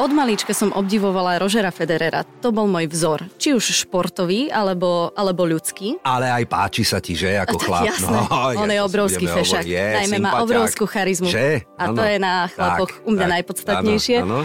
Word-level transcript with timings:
Od 0.00 0.16
malička 0.16 0.56
som 0.56 0.72
obdivovala 0.72 1.36
Rožera 1.36 1.68
Federera. 1.68 2.24
To 2.40 2.48
bol 2.56 2.64
môj 2.64 2.88
vzor. 2.88 3.28
Či 3.36 3.52
už 3.52 3.84
športový, 3.84 4.48
alebo, 4.48 5.12
alebo 5.12 5.44
ľudský. 5.44 6.00
Ale 6.00 6.24
aj 6.24 6.48
páči 6.48 6.88
sa 6.88 7.04
ti, 7.04 7.12
že? 7.12 7.36
Ako 7.36 7.60
chlap. 7.60 7.84
jasné. 7.84 8.16
On 8.56 8.64
je 8.64 8.80
obrovský 8.80 9.28
fešák. 9.28 9.60
Je, 9.60 9.76
Najmä 9.76 10.16
má 10.16 10.32
sympatiák. 10.32 10.44
obrovskú 10.48 10.84
charizmu. 10.88 11.28
Že? 11.28 11.68
A 11.76 11.92
to 11.92 12.00
Áno. 12.00 12.08
je 12.08 12.16
na 12.16 12.34
chlapoch 12.48 12.90
Tak, 12.96 13.04
u 13.04 13.10
mňa 13.12 13.26
tak. 13.28 13.32
najpodstatnejšie. 13.36 14.16
Áno. 14.24 14.40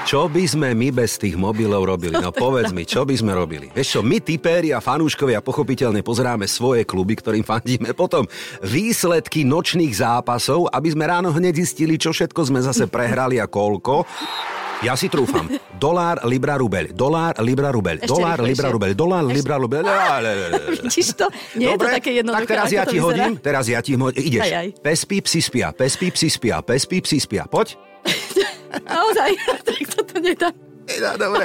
Čo 0.00 0.26
by 0.26 0.42
sme 0.42 0.74
my 0.74 0.90
bez 0.90 1.22
tých 1.22 1.38
mobilov 1.38 1.86
robili? 1.86 2.18
No 2.18 2.34
povedz 2.42 2.74
mi, 2.74 2.82
čo 2.82 3.06
by 3.06 3.14
sme 3.14 3.30
robili? 3.30 3.70
Vieš 3.70 3.94
čo, 3.94 4.00
my 4.02 4.18
typéri 4.18 4.74
a 4.74 4.82
fanúškovia 4.82 5.38
pochopiteľne 5.38 6.02
pozeráme 6.02 6.50
svoje 6.50 6.82
kluby, 6.82 7.14
ktorým 7.14 7.46
fandíme, 7.46 7.94
potom 7.94 8.26
výsledky 8.66 9.46
nočných 9.46 9.94
zápasov, 9.94 10.66
aby 10.74 10.88
sme 10.90 11.06
ráno 11.06 11.30
hneď 11.30 11.62
zistili, 11.62 11.94
čo 11.94 12.10
všetko 12.10 12.42
sme 12.42 12.58
zase 12.58 12.90
prehrali 12.90 13.38
a 13.38 13.46
koľko. 13.46 14.02
Ja 14.80 14.96
si 14.96 15.12
trúfam. 15.12 15.44
Dolár, 15.76 16.24
libra, 16.24 16.56
rubeľ. 16.56 16.96
Dolár, 16.96 17.36
libra, 17.44 17.68
rubeľ. 17.68 18.00
Ešte 18.00 18.08
Dolár, 18.08 18.40
rýchlejšie. 18.40 18.52
libra, 18.56 18.68
rubeľ. 18.72 18.90
Dolár, 18.96 19.24
libra, 19.28 19.56
rubeľ. 19.60 19.82
Vidíš 20.88 21.08
to? 21.20 21.26
Nie 21.60 21.76
je 21.76 21.76
to 21.76 21.86
také 22.00 22.10
jednoduché. 22.16 22.48
tak 22.48 22.48
teraz 22.48 22.64
ako 22.64 22.72
ja 22.72 22.82
to 22.82 22.88
ti 22.88 22.96
vyzerá. 22.96 23.08
hodím, 23.12 23.32
teraz 23.36 23.64
ja 23.68 23.80
ti 23.84 23.92
hodím. 23.92 24.24
Ideš. 24.24 24.40
Aj, 24.40 24.52
aj. 24.56 24.68
Pes, 24.80 25.00
pí, 25.04 25.16
psi 25.20 25.40
spia, 25.44 25.68
pes, 25.76 25.92
pí, 26.00 26.08
psi 26.08 26.28
spia, 26.32 26.56
pes, 26.64 26.82
pí, 26.88 26.96
psi 27.04 27.18
spia. 27.20 27.44
Poď. 27.44 27.76
Naozaj, 28.88 29.30
tak 29.68 29.80
toto 29.92 30.16
nedá. 30.16 30.48
No, 30.98 31.10
dobre. 31.14 31.44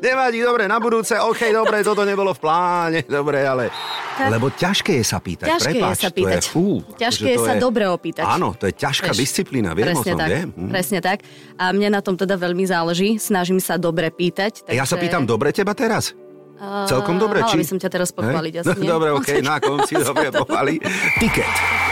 Nevadí, 0.00 0.40
dobre, 0.40 0.64
na 0.64 0.80
budúce, 0.80 1.12
OK, 1.12 1.52
dobre, 1.52 1.84
toto 1.84 2.08
nebolo 2.08 2.32
v 2.32 2.40
pláne, 2.40 3.00
dobre, 3.04 3.44
ale... 3.44 3.68
Lebo 4.16 4.48
ťažké 4.48 4.96
je 4.96 5.04
sa 5.04 5.20
pýtať, 5.20 5.52
Ťažké 5.52 5.76
prepáč, 5.76 5.92
je 5.92 6.00
sa 6.00 6.08
to 6.08 6.16
pýtať. 6.16 6.42
fú, 6.48 6.66
Ťažké 6.96 7.28
je 7.28 7.38
sa 7.38 7.54
dobre 7.60 7.84
opýtať. 7.84 8.24
Áno, 8.24 8.56
to 8.56 8.64
je 8.64 8.74
ťažká 8.80 9.12
Vieš, 9.12 9.20
disciplína, 9.20 9.76
viem 9.76 9.92
o 9.92 10.00
presne 10.00 10.12
tom, 10.12 10.20
tak, 10.24 10.28
viem. 10.32 10.48
Hm. 10.56 10.70
Presne 10.72 10.98
tak. 11.04 11.18
A 11.60 11.64
mne 11.76 11.88
na 11.92 12.00
tom 12.00 12.16
teda 12.16 12.40
veľmi 12.40 12.64
záleží. 12.64 13.20
Snažím 13.20 13.60
sa 13.60 13.76
dobre 13.76 14.08
pýtať. 14.08 14.64
A 14.64 14.72
ja 14.72 14.88
sa 14.88 14.96
takže- 14.96 15.04
pýtam 15.04 15.28
dobre 15.28 15.52
teba 15.52 15.76
teraz? 15.76 16.16
Celkom 16.60 17.16
dobre, 17.16 17.40
mala 17.40 17.48
či? 17.48 17.56
by 17.56 17.64
som 17.64 17.78
ťa 17.80 17.88
teraz 17.88 18.12
pochváliť, 18.12 18.52
Hej? 18.52 18.60
asi 18.60 18.76
nie? 18.80 18.88
Dobre, 18.88 19.08
OK, 19.16 19.28
na 19.48 19.56
konci 19.60 19.96
dobre 19.96 20.28
pochváli. 20.40 20.76
Tiket. 21.16 21.89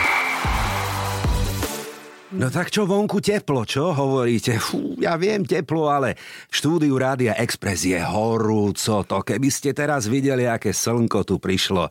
No 2.29 2.53
tak 2.53 2.69
čo 2.69 2.85
vonku 2.85 3.25
teplo, 3.25 3.65
čo 3.65 3.97
hovoríte? 3.97 4.61
Fú, 4.61 4.93
ja 5.01 5.17
viem 5.17 5.49
teplo, 5.49 5.89
ale 5.89 6.13
v 6.53 6.53
štúdiu 6.53 7.01
Rádia 7.01 7.33
Express 7.41 7.89
je 7.89 7.97
horúco. 8.05 9.01
To 9.01 9.25
keby 9.25 9.49
ste 9.49 9.73
teraz 9.73 10.05
videli, 10.13 10.45
aké 10.45 10.77
slnko 10.77 11.25
tu 11.25 11.41
prišlo. 11.41 11.89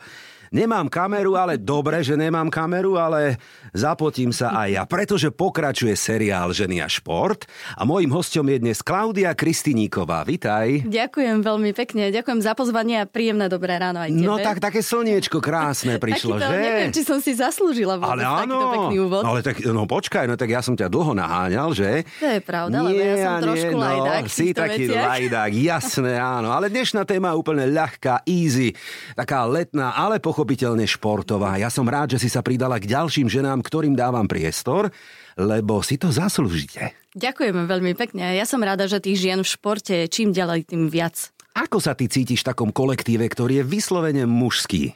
Nemám 0.48 0.88
kameru, 0.88 1.36
ale 1.36 1.60
dobre, 1.60 2.00
že 2.00 2.16
nemám 2.16 2.48
kameru, 2.48 2.96
ale 2.96 3.36
zapotím 3.72 4.32
sa 4.32 4.56
aj 4.56 4.70
ja, 4.72 4.84
pretože 4.84 5.28
pokračuje 5.28 5.92
seriál 5.92 6.50
Ženy 6.50 6.80
a 6.80 6.88
šport 6.88 7.44
a 7.76 7.84
mojím 7.84 8.12
hostom 8.12 8.48
je 8.48 8.58
dnes 8.58 8.80
Klaudia 8.80 9.36
Kristiníková. 9.36 10.24
Vitaj. 10.24 10.88
Ďakujem 10.88 11.44
veľmi 11.44 11.72
pekne. 11.74 12.10
Ďakujem 12.10 12.40
za 12.40 12.56
pozvanie 12.56 13.04
a 13.04 13.06
príjemné 13.06 13.48
dobré 13.48 13.76
ráno 13.76 14.00
aj 14.00 14.10
tebe. 14.10 14.24
No 14.24 14.40
tak 14.40 14.64
také 14.64 14.80
slniečko 14.80 15.38
krásne 15.38 16.00
prišlo, 16.04 16.40
Takýto, 16.40 16.48
že? 16.48 16.58
Neviem, 16.58 16.90
či 16.96 17.02
som 17.04 17.20
si 17.20 17.36
zaslúžila 17.36 18.00
vôbec 18.00 18.16
Ale 18.16 18.24
áno, 18.24 18.56
pekný 18.72 18.98
úvod. 19.04 19.24
ale 19.24 19.40
tak, 19.44 19.60
no 19.62 19.84
počkaj, 19.84 20.26
no 20.26 20.34
tak 20.34 20.48
ja 20.48 20.64
som 20.64 20.74
ťa 20.74 20.88
dlho 20.88 21.12
naháňal, 21.12 21.76
že? 21.76 22.08
To 22.24 22.28
je 22.30 22.40
pravda, 22.40 22.76
lebo 22.82 22.96
ja 22.96 23.16
som 23.18 23.36
trošku 23.44 23.76
lajdák 23.76 24.24
v 24.24 24.32
Si 24.32 24.48
taký 24.54 24.84
veciach. 24.88 25.06
lajdák, 25.12 25.52
jasné, 25.54 26.14
áno. 26.16 26.50
Ale 26.50 26.70
dnešná 26.70 27.04
téma 27.04 27.34
je 27.34 27.38
úplne 27.38 27.66
ľahká, 27.68 28.24
easy, 28.24 28.72
taká 29.14 29.44
letná, 29.44 29.92
ale 29.92 30.24
pochopiteľne 30.38 30.86
športová. 30.86 31.58
Ja 31.58 31.74
som 31.74 31.90
rád, 31.90 32.14
že 32.14 32.22
si 32.22 32.30
sa 32.30 32.46
pridala 32.46 32.78
k 32.78 32.86
ďalším 32.86 33.26
ženám, 33.26 33.66
ktorým 33.66 33.98
dávam 33.98 34.30
priestor, 34.30 34.94
lebo 35.34 35.82
si 35.82 35.98
to 35.98 36.14
zaslúžite. 36.14 36.94
Ďakujeme 37.18 37.66
veľmi 37.66 37.98
pekne. 37.98 38.38
Ja 38.38 38.46
som 38.46 38.62
rada, 38.62 38.86
že 38.86 39.02
tých 39.02 39.18
žien 39.18 39.42
v 39.42 39.50
športe 39.50 40.06
čím 40.14 40.38
ďalej, 40.38 40.70
tým 40.70 40.94
viac. 40.94 41.34
Ako 41.58 41.82
sa 41.82 41.98
ty 41.98 42.06
cítiš 42.06 42.46
v 42.46 42.54
takom 42.54 42.70
kolektíve, 42.70 43.26
ktorý 43.26 43.66
je 43.66 43.66
vyslovene 43.66 44.24
mužský? 44.30 44.94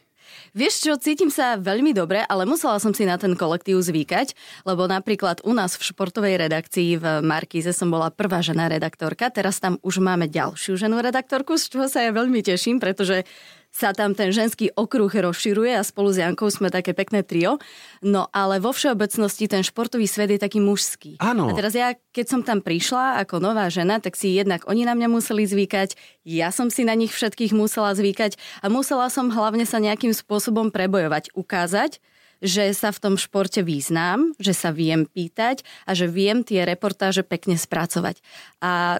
Vieš 0.53 0.83
čo, 0.83 0.93
cítim 1.01 1.33
sa 1.33 1.57
veľmi 1.57 1.95
dobre, 1.95 2.21
ale 2.27 2.43
musela 2.45 2.75
som 2.77 2.91
si 2.93 3.07
na 3.07 3.15
ten 3.17 3.33
kolektív 3.33 3.81
zvykať, 3.81 4.35
lebo 4.67 4.83
napríklad 4.83 5.41
u 5.47 5.57
nás 5.57 5.79
v 5.79 5.89
športovej 5.89 6.37
redakcii 6.37 6.99
v 6.99 7.05
Markíze 7.23 7.71
som 7.71 7.87
bola 7.87 8.11
prvá 8.11 8.43
žena 8.43 8.67
redaktorka, 8.67 9.31
teraz 9.31 9.63
tam 9.63 9.79
už 9.79 10.03
máme 10.03 10.27
ďalšiu 10.27 10.75
ženu 10.75 10.99
redaktorku, 10.99 11.55
z 11.55 11.71
čoho 11.71 11.87
sa 11.87 12.03
ja 12.03 12.11
veľmi 12.11 12.43
teším, 12.43 12.83
pretože 12.83 13.23
sa 13.71 13.95
tam 13.95 14.11
ten 14.11 14.35
ženský 14.35 14.75
okruh 14.75 15.07
rozširuje 15.07 15.71
a 15.79 15.81
spolu 15.81 16.11
s 16.11 16.19
Jankou 16.19 16.51
sme 16.51 16.67
také 16.67 16.91
pekné 16.91 17.23
trio. 17.23 17.55
No 18.03 18.27
ale 18.35 18.59
vo 18.59 18.75
všeobecnosti 18.75 19.47
ten 19.47 19.63
športový 19.63 20.05
svet 20.05 20.35
je 20.35 20.39
taký 20.43 20.59
mužský. 20.59 21.15
Áno. 21.23 21.47
A 21.47 21.55
teraz 21.55 21.71
ja, 21.71 21.95
keď 22.11 22.25
som 22.27 22.41
tam 22.43 22.59
prišla 22.59 23.23
ako 23.23 23.39
nová 23.39 23.71
žena, 23.71 24.03
tak 24.03 24.19
si 24.19 24.35
jednak 24.35 24.67
oni 24.67 24.83
na 24.83 24.91
mňa 24.91 25.07
museli 25.07 25.47
zvykať, 25.47 25.95
ja 26.27 26.51
som 26.51 26.67
si 26.67 26.83
na 26.83 26.93
nich 26.93 27.15
všetkých 27.15 27.55
musela 27.55 27.95
zvykať 27.95 28.35
a 28.59 28.67
musela 28.67 29.07
som 29.07 29.31
hlavne 29.31 29.63
sa 29.63 29.79
nejakým 29.79 30.11
spôsobom 30.11 30.69
prebojovať, 30.69 31.31
ukázať, 31.31 32.03
že 32.43 32.73
sa 32.75 32.91
v 32.91 32.99
tom 32.99 33.15
športe 33.15 33.61
význam, 33.63 34.33
že 34.41 34.51
sa 34.51 34.73
viem 34.73 35.07
pýtať 35.07 35.63
a 35.85 35.95
že 35.95 36.09
viem 36.09 36.43
tie 36.43 36.65
reportáže 36.67 37.23
pekne 37.23 37.55
spracovať. 37.55 38.19
A 38.59 38.99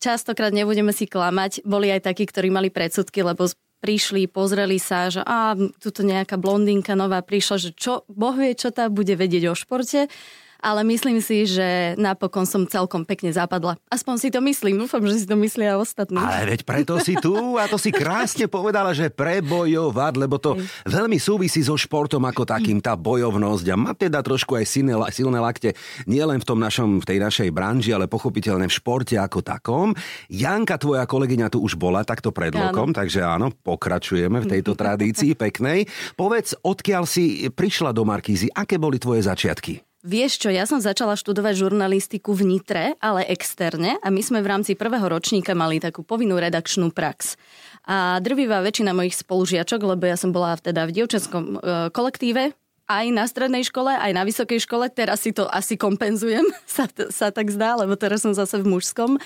častokrát 0.00 0.50
nebudeme 0.50 0.90
si 0.90 1.04
klamať, 1.04 1.62
boli 1.68 1.92
aj 1.92 2.08
takí, 2.08 2.24
ktorí 2.24 2.48
mali 2.48 2.72
predsudky, 2.72 3.20
lebo 3.20 3.46
prišli, 3.78 4.26
pozreli 4.26 4.76
sa, 4.82 5.08
že 5.08 5.22
a 5.22 5.54
tuto 5.54 6.02
nejaká 6.02 6.36
blondínka 6.36 6.98
nová 6.98 7.22
prišla, 7.22 7.56
že 7.58 7.70
čo, 7.74 8.02
boh 8.10 8.34
vie, 8.34 8.54
čo 8.58 8.74
tá 8.74 8.90
bude 8.90 9.14
vedieť 9.14 9.50
o 9.50 9.54
športe. 9.54 10.10
Ale 10.58 10.82
myslím 10.82 11.22
si, 11.22 11.46
že 11.46 11.94
napokon 11.94 12.42
som 12.42 12.66
celkom 12.66 13.06
pekne 13.06 13.30
zapadla. 13.30 13.78
Aspoň 13.88 14.14
si 14.18 14.28
to 14.34 14.42
myslím. 14.42 14.74
Dúfam, 14.82 15.02
že 15.06 15.22
si 15.22 15.26
to 15.26 15.38
myslia 15.38 15.78
ostatní. 15.78 16.18
Ale 16.18 16.54
veď 16.54 16.66
preto 16.66 16.98
si 16.98 17.14
tu 17.18 17.54
a 17.54 17.70
to 17.70 17.78
si 17.78 17.94
krásne 17.94 18.50
povedala, 18.50 18.90
že 18.90 19.08
prebojovať, 19.08 20.12
lebo 20.18 20.36
to 20.42 20.58
veľmi 20.86 21.16
súvisí 21.16 21.62
so 21.62 21.78
športom 21.78 22.26
ako 22.26 22.42
takým, 22.42 22.82
tá 22.82 22.98
bojovnosť 22.98 23.66
a 23.70 23.76
má 23.78 23.92
teda 23.94 24.18
trošku 24.20 24.58
aj 24.58 24.66
silné, 24.66 24.94
silné 25.14 25.38
lakte 25.38 25.78
nielen 26.10 26.42
v 26.42 26.46
tom 26.46 26.58
našom, 26.58 27.00
v 27.00 27.06
tej 27.06 27.18
našej 27.22 27.48
branži, 27.54 27.94
ale 27.94 28.10
pochopiteľne 28.10 28.66
v 28.66 28.76
športe 28.76 29.14
ako 29.14 29.40
takom. 29.40 29.94
Janka, 30.26 30.76
tvoja 30.76 31.06
kolegyňa 31.06 31.48
tu 31.54 31.62
už 31.62 31.78
bola 31.78 32.02
takto 32.02 32.34
pred 32.34 32.50
rokom, 32.50 32.90
takže 32.90 33.22
áno, 33.22 33.54
pokračujeme 33.54 34.42
v 34.42 34.50
tejto 34.58 34.74
tradícii 34.74 35.38
peknej. 35.38 35.86
Povedz, 36.18 36.58
odkiaľ 36.60 37.06
si 37.06 37.46
prišla 37.48 37.94
do 37.94 38.02
Markízy, 38.02 38.50
aké 38.50 38.76
boli 38.76 38.98
tvoje 38.98 39.24
začiatky? 39.24 39.87
Vieš 40.06 40.46
čo, 40.46 40.48
ja 40.54 40.62
som 40.62 40.78
začala 40.78 41.18
študovať 41.18 41.58
žurnalistiku 41.58 42.30
v 42.30 42.46
Nitre, 42.46 42.94
ale 43.02 43.26
externe 43.34 43.98
a 43.98 44.14
my 44.14 44.22
sme 44.22 44.38
v 44.38 44.50
rámci 44.54 44.78
prvého 44.78 45.02
ročníka 45.02 45.58
mali 45.58 45.82
takú 45.82 46.06
povinnú 46.06 46.38
redakčnú 46.38 46.94
prax. 46.94 47.34
A 47.82 48.22
drvivá 48.22 48.62
väčšina 48.62 48.94
mojich 48.94 49.18
spolužiačok, 49.18 49.82
lebo 49.82 50.06
ja 50.06 50.14
som 50.14 50.30
bola 50.30 50.54
teda 50.54 50.86
v 50.86 51.02
dievčenskom 51.02 51.44
e, 51.44 51.56
kolektíve, 51.90 52.54
aj 52.86 53.06
na 53.10 53.26
strednej 53.26 53.66
škole, 53.66 53.90
aj 53.90 54.12
na 54.14 54.22
vysokej 54.22 54.62
škole, 54.62 54.86
teraz 54.86 55.26
si 55.26 55.34
to 55.34 55.50
asi 55.50 55.74
kompenzujem, 55.74 56.46
sa, 56.78 56.86
sa 57.10 57.34
tak 57.34 57.50
zdá, 57.50 57.74
lebo 57.74 57.98
teraz 57.98 58.22
som 58.22 58.30
zase 58.30 58.62
v 58.62 58.70
mužskom. 58.70 59.18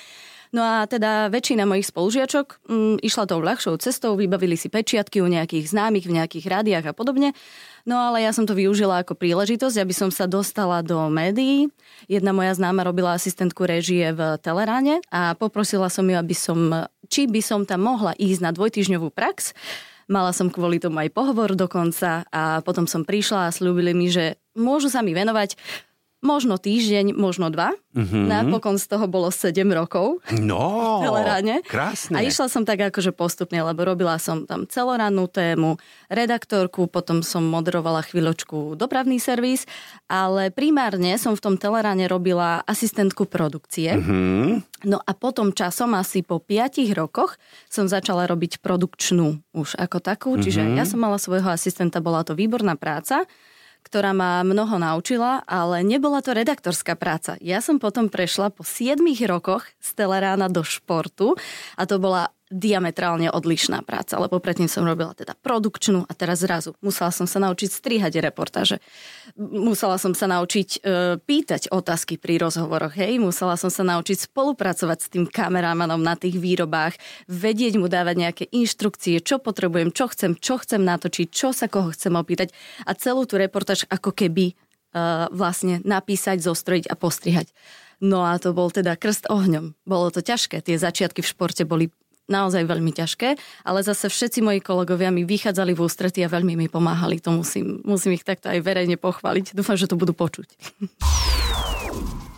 No 0.53 0.61
a 0.61 0.85
teda 0.85 1.33
väčšina 1.33 1.65
mojich 1.65 1.89
spolužiačok 1.89 2.69
mm, 2.69 2.97
išla 3.01 3.25
tou 3.25 3.41
ľahšou 3.41 3.81
cestou, 3.81 4.13
vybavili 4.21 4.53
si 4.53 4.69
pečiatky 4.69 5.25
u 5.25 5.29
nejakých 5.29 5.73
známych 5.73 6.05
v 6.05 6.21
nejakých 6.21 6.45
rádiách 6.45 6.93
a 6.93 6.97
podobne. 6.97 7.33
No 7.89 7.97
ale 7.97 8.21
ja 8.21 8.37
som 8.37 8.45
to 8.45 8.53
využila 8.53 9.01
ako 9.01 9.17
príležitosť, 9.17 9.81
aby 9.81 9.95
som 9.97 10.13
sa 10.13 10.29
dostala 10.29 10.85
do 10.85 11.09
médií. 11.09 11.73
Jedna 12.05 12.37
moja 12.37 12.53
známa 12.53 12.85
robila 12.85 13.17
asistentku 13.17 13.65
režie 13.65 14.13
v 14.13 14.37
Teleráne 14.45 15.01
a 15.09 15.33
poprosila 15.33 15.89
som 15.89 16.05
ju, 16.05 16.21
aby 16.21 16.37
som, 16.37 16.85
či 17.09 17.25
by 17.25 17.41
som 17.41 17.65
tam 17.65 17.89
mohla 17.89 18.13
ísť 18.21 18.41
na 18.45 18.53
dvojtyžňovú 18.53 19.09
prax. 19.09 19.57
Mala 20.05 20.37
som 20.37 20.53
kvôli 20.53 20.77
tomu 20.77 21.01
aj 21.01 21.17
pohovor 21.17 21.57
dokonca 21.57 22.29
a 22.29 22.61
potom 22.61 22.85
som 22.85 23.09
prišla 23.09 23.49
a 23.49 23.55
slúbili 23.55 23.97
mi, 23.97 24.13
že 24.13 24.37
môžu 24.53 24.93
sa 24.93 25.01
mi 25.01 25.17
venovať 25.17 25.57
možno 26.23 26.57
týždeň, 26.57 27.13
možno 27.13 27.51
dva. 27.51 27.75
Mm-hmm. 27.93 28.25
Napokon 28.25 28.81
z 28.81 28.89
toho 28.89 29.05
bolo 29.05 29.29
7 29.29 29.53
rokov 29.69 30.23
No, 30.39 30.65
Teleráne. 31.05 31.61
krásne. 31.67 32.17
A 32.17 32.25
išla 32.25 32.49
som 32.49 32.65
tak 32.65 32.81
akože 32.81 33.13
postupne, 33.13 33.61
lebo 33.61 33.85
robila 33.85 34.17
som 34.17 34.47
tam 34.47 34.65
celorannú 34.65 35.29
tému, 35.29 35.77
redaktorku, 36.09 36.87
potom 36.87 37.21
som 37.21 37.45
moderovala 37.45 38.01
chvíľočku 38.01 38.79
dopravný 38.79 39.19
servis, 39.19 39.69
ale 40.07 40.49
primárne 40.49 41.19
som 41.19 41.35
v 41.35 41.43
tom 41.43 41.55
Teleráne 41.59 42.07
robila 42.07 42.63
asistentku 42.65 43.29
produkcie. 43.29 43.99
Mm-hmm. 43.99 44.87
No 44.89 44.99
a 44.99 45.13
potom 45.13 45.51
časom, 45.51 45.93
asi 45.93 46.23
po 46.23 46.39
5 46.39 46.87
rokoch, 46.95 47.37
som 47.67 47.85
začala 47.85 48.25
robiť 48.25 48.63
produkčnú 48.63 49.43
už 49.53 49.77
ako 49.77 49.99
takú, 49.99 50.31
čiže 50.39 50.63
Mhm. 50.63 50.75
ja 50.79 50.85
som 50.87 50.97
mala 50.97 51.19
svojho 51.19 51.51
asistenta, 51.51 51.99
bola 51.99 52.23
to 52.23 52.33
výborná 52.33 52.79
práca 52.79 53.27
ktorá 53.83 54.17
ma 54.17 54.41
mnoho 54.47 54.79
naučila, 54.81 55.43
ale 55.45 55.85
nebola 55.85 56.25
to 56.25 56.33
redaktorská 56.33 56.95
práca. 56.97 57.37
Ja 57.43 57.61
som 57.61 57.77
potom 57.83 58.09
prešla 58.09 58.55
po 58.55 58.65
7 58.65 58.99
rokoch 59.29 59.67
z 59.83 59.89
Telerána 59.99 60.49
do 60.49 60.65
športu 60.65 61.35
a 61.77 61.83
to 61.85 61.99
bola 61.99 62.31
diametrálne 62.53 63.33
odlišná 63.33 63.81
práca, 63.83 64.21
lebo 64.21 64.37
predtým 64.37 64.69
som 64.69 64.85
robila 64.85 65.17
teda 65.17 65.33
produkčnú 65.41 66.05
a 66.05 66.13
teraz 66.13 66.45
zrazu 66.45 66.77
musela 66.85 67.09
som 67.09 67.25
sa 67.25 67.41
naučiť 67.41 67.73
strihať 67.73 68.21
reportáže. 68.21 68.79
Musela 69.41 69.97
som 69.97 70.13
sa 70.13 70.29
naučiť 70.29 70.69
e, 70.77 70.79
pýtať 71.17 71.73
otázky 71.73 72.21
pri 72.21 72.37
rozhovoroch, 72.45 72.93
hej, 72.93 73.17
musela 73.17 73.57
som 73.57 73.73
sa 73.73 73.81
naučiť 73.83 74.29
spolupracovať 74.29 74.99
s 75.01 75.09
tým 75.09 75.25
kameramanom 75.25 75.99
na 75.99 76.13
tých 76.13 76.37
výrobách, 76.37 77.01
vedieť 77.27 77.81
mu 77.81 77.89
dávať 77.89 78.17
nejaké 78.21 78.45
inštrukcie, 78.53 79.25
čo 79.25 79.41
potrebujem, 79.41 79.91
čo 79.91 80.13
chcem, 80.13 80.37
čo 80.37 80.61
chcem 80.61 80.85
natočiť, 80.85 81.27
čo 81.33 81.57
sa 81.57 81.67
koho 81.73 81.91
chcem 81.97 82.13
opýtať 82.13 82.53
a 82.85 82.93
celú 82.93 83.25
tú 83.25 83.41
reportáž 83.41 83.89
ako 83.89 84.13
keby 84.13 84.53
e, 84.53 84.55
vlastne 85.33 85.81
napísať, 85.89 86.45
zostrojiť 86.45 86.93
a 86.93 86.95
postrihať. 86.95 87.49
No 88.03 88.27
a 88.27 88.35
to 88.43 88.51
bol 88.51 88.67
teda 88.67 88.99
krst 88.99 89.31
ohňom. 89.31 89.79
Bolo 89.87 90.11
to 90.11 90.27
ťažké. 90.27 90.59
Tie 90.59 90.75
začiatky 90.75 91.23
v 91.23 91.31
športe 91.31 91.63
boli 91.63 91.95
naozaj 92.33 92.65
veľmi 92.65 92.97
ťažké, 92.97 93.37
ale 93.69 93.85
zase 93.85 94.09
všetci 94.09 94.41
moji 94.41 94.65
kolegovia 94.65 95.13
mi 95.13 95.29
vychádzali 95.29 95.77
v 95.77 95.85
ústrety 95.85 96.25
a 96.25 96.33
veľmi 96.33 96.57
mi 96.57 96.73
pomáhali. 96.73 97.21
To 97.21 97.37
musím, 97.37 97.85
musím 97.85 98.17
ich 98.17 98.25
takto 98.25 98.49
aj 98.49 98.65
verejne 98.65 98.97
pochváliť. 98.97 99.53
Dúfam, 99.53 99.77
že 99.77 99.85
to 99.85 100.01
budú 100.01 100.17
počuť. 100.17 100.49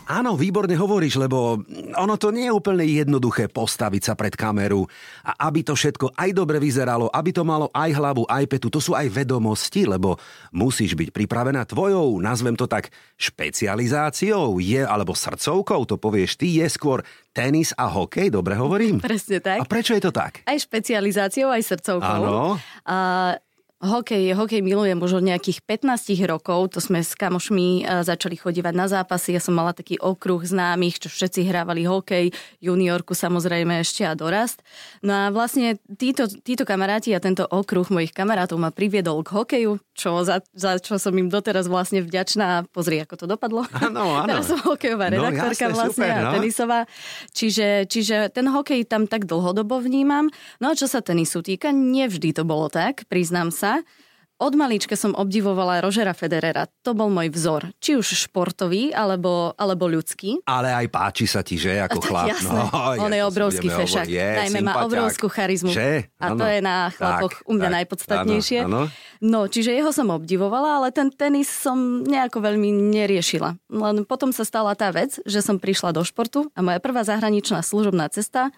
Áno, 0.05 0.37
výborne 0.37 0.77
hovoríš, 0.77 1.17
lebo 1.17 1.65
ono 1.97 2.15
to 2.21 2.29
nie 2.29 2.49
je 2.49 2.53
úplne 2.53 2.85
jednoduché 2.85 3.49
postaviť 3.49 4.03
sa 4.05 4.13
pred 4.13 4.37
kameru 4.37 4.85
a 5.25 5.49
aby 5.49 5.65
to 5.65 5.73
všetko 5.73 6.13
aj 6.13 6.31
dobre 6.37 6.61
vyzeralo, 6.61 7.09
aby 7.09 7.33
to 7.33 7.41
malo 7.41 7.73
aj 7.73 7.91
hlavu, 7.97 8.29
aj 8.29 8.45
petu. 8.45 8.69
To 8.69 8.85
sú 8.85 8.93
aj 8.93 9.09
vedomosti, 9.09 9.89
lebo 9.89 10.21
musíš 10.53 10.93
byť 10.93 11.09
pripravená 11.09 11.65
tvojou, 11.65 12.21
nazvem 12.21 12.53
to 12.53 12.69
tak, 12.69 12.93
špecializáciou, 13.17 14.61
je 14.61 14.85
alebo 14.85 15.17
srdcovkou, 15.17 15.89
to 15.89 15.97
povieš 15.97 16.37
ty, 16.37 16.61
je 16.61 16.67
skôr 16.69 17.01
tenis 17.33 17.73
a 17.75 17.89
hokej, 17.89 18.29
dobre 18.29 18.61
hovorím? 18.61 19.01
Presne 19.01 19.41
tak. 19.41 19.59
A 19.59 19.65
prečo 19.65 19.97
je 19.97 20.05
to 20.05 20.13
tak? 20.13 20.45
Aj 20.45 20.59
špecializáciou, 20.61 21.49
aj 21.49 21.65
srdcovkou. 21.65 22.23
Áno. 22.29 22.61
A 22.85 22.97
Hokej, 23.83 24.39
hokej 24.39 24.63
milujem 24.63 24.97
už 25.03 25.19
od 25.19 25.27
nejakých 25.27 25.59
15 25.67 26.15
rokov, 26.31 26.73
to 26.73 26.79
sme 26.79 27.03
s 27.03 27.19
kamošmi 27.19 27.83
e, 27.83 28.07
začali 28.07 28.39
chodívať 28.39 28.71
na 28.71 28.87
zápasy, 28.87 29.35
ja 29.35 29.43
som 29.43 29.51
mala 29.51 29.75
taký 29.75 29.99
okruh 29.99 30.41
známych, 30.47 31.03
čo 31.03 31.11
všetci 31.11 31.43
hrávali 31.43 31.83
hokej, 31.83 32.31
juniorku 32.63 33.19
samozrejme 33.19 33.83
ešte 33.83 34.07
a 34.07 34.15
dorast. 34.15 34.63
No 35.03 35.13
a 35.13 35.23
vlastne 35.35 35.83
títo, 36.01 36.31
títo 36.31 36.63
kamaráti 36.63 37.13
a 37.13 37.21
tento 37.21 37.45
okruh 37.51 37.85
mojich 37.91 38.15
kamarátov 38.15 38.63
ma 38.63 38.71
priviedol 38.71 39.27
k 39.27 39.43
hokeju, 39.43 39.83
čo 39.91 40.23
za, 40.23 40.39
za 40.55 40.79
čo 40.79 40.97
som 40.97 41.13
im 41.19 41.27
doteraz 41.27 41.67
vlastne 41.67 41.99
vďačná. 41.99 42.71
Pozri, 42.71 43.03
ako 43.03 43.15
to 43.21 43.27
dopadlo. 43.27 43.67
Áno, 43.75 44.15
áno. 44.23 44.39
Teraz 44.39 44.55
som 44.55 44.65
hokejová 44.65 45.11
no, 45.11 45.19
redaktorka 45.19 45.67
no, 45.67 45.75
jasne, 45.75 45.79
vlastne 45.83 46.07
super, 46.07 46.15
no. 46.15 46.31
a 46.31 46.33
tenisová. 46.39 46.81
Čiže, 47.35 47.69
čiže 47.91 48.17
ten 48.31 48.47
hokej 48.49 48.87
tam 48.87 49.11
tak 49.11 49.27
dlhodobo 49.27 49.83
vnímam. 49.83 50.31
No 50.63 50.71
a 50.71 50.79
čo 50.79 50.87
sa 50.87 51.03
tenisu 51.03 51.43
týka, 51.43 51.75
nevždy 51.75 52.33
to 52.33 52.47
bolo 52.47 52.71
tak, 52.71 53.05
priznám 53.11 53.51
sa. 53.51 53.74
Od 54.35 54.51
malička 54.59 54.99
som 54.99 55.15
obdivovala 55.15 55.79
Rožera 55.79 56.11
Federera. 56.11 56.67
To 56.83 56.91
bol 56.91 57.07
môj 57.07 57.31
vzor. 57.31 57.71
Či 57.79 57.95
už 57.95 58.27
športový, 58.27 58.91
alebo, 58.91 59.55
alebo 59.55 59.87
ľudský. 59.87 60.43
Ale 60.43 60.75
aj 60.75 60.91
páči 60.91 61.31
sa 61.31 61.47
ti, 61.47 61.55
že? 61.55 61.79
Ako 61.79 62.03
chlap. 62.11 62.35
Jasné. 62.35 62.51
No, 62.51 62.67
On 62.99 63.15
je 63.15 63.23
obrovský 63.23 63.71
fešak. 63.71 64.11
Je, 64.11 64.19
Najmä 64.21 64.61
má 64.67 64.83
obrovskú 64.83 65.31
charizmu. 65.31 65.71
Že? 65.71 66.11
A 66.19 66.35
to 66.35 66.45
je 66.51 66.59
na 66.59 66.91
chlapoch 66.91 67.41
tak, 67.41 67.47
u 67.47 67.53
mňa 67.55 67.69
tak, 67.71 67.77
najpodstatnejšie. 67.79 68.59
Áno, 68.67 68.91
áno. 68.91 68.93
No, 69.23 69.47
čiže 69.47 69.71
jeho 69.71 69.95
som 69.95 70.11
obdivovala, 70.11 70.83
ale 70.83 70.89
ten 70.91 71.15
tenis 71.15 71.47
som 71.47 72.03
nejako 72.03 72.43
veľmi 72.43 72.91
neriešila. 72.91 73.55
Len 73.71 74.03
potom 74.03 74.35
sa 74.35 74.43
stala 74.43 74.75
tá 74.75 74.91
vec, 74.91 75.23
že 75.23 75.47
som 75.47 75.63
prišla 75.63 75.95
do 75.95 76.03
športu 76.03 76.51
a 76.53 76.61
moja 76.61 76.83
prvá 76.83 77.07
zahraničná 77.07 77.63
služobná 77.63 78.11
cesta 78.11 78.51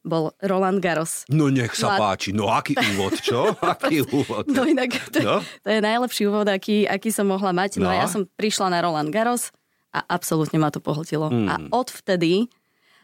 bol 0.00 0.32
Roland 0.40 0.80
Garros. 0.80 1.28
No 1.28 1.52
nech 1.52 1.76
sa 1.76 1.94
Mlad... 1.94 1.98
páči, 2.00 2.30
no 2.32 2.48
aký 2.48 2.72
úvod, 2.76 3.20
čo? 3.20 3.52
aký 3.74 4.04
úvod? 4.04 4.48
No 4.48 4.64
inak, 4.64 4.96
to, 5.12 5.20
no? 5.20 5.36
to 5.60 5.68
je 5.68 5.80
najlepší 5.80 6.22
úvod, 6.28 6.48
aký, 6.48 6.88
aký 6.88 7.12
som 7.12 7.28
mohla 7.28 7.52
mať. 7.52 7.80
No, 7.80 7.88
no 7.88 7.92
a 7.92 8.00
ja 8.00 8.06
som 8.08 8.24
prišla 8.24 8.72
na 8.72 8.78
Roland 8.80 9.12
Garros 9.12 9.52
a 9.90 10.06
absolútne 10.06 10.56
ma 10.56 10.70
to 10.70 10.78
pohltilo. 10.78 11.28
Mm. 11.28 11.46
A 11.50 11.54
odvtedy 11.74 12.48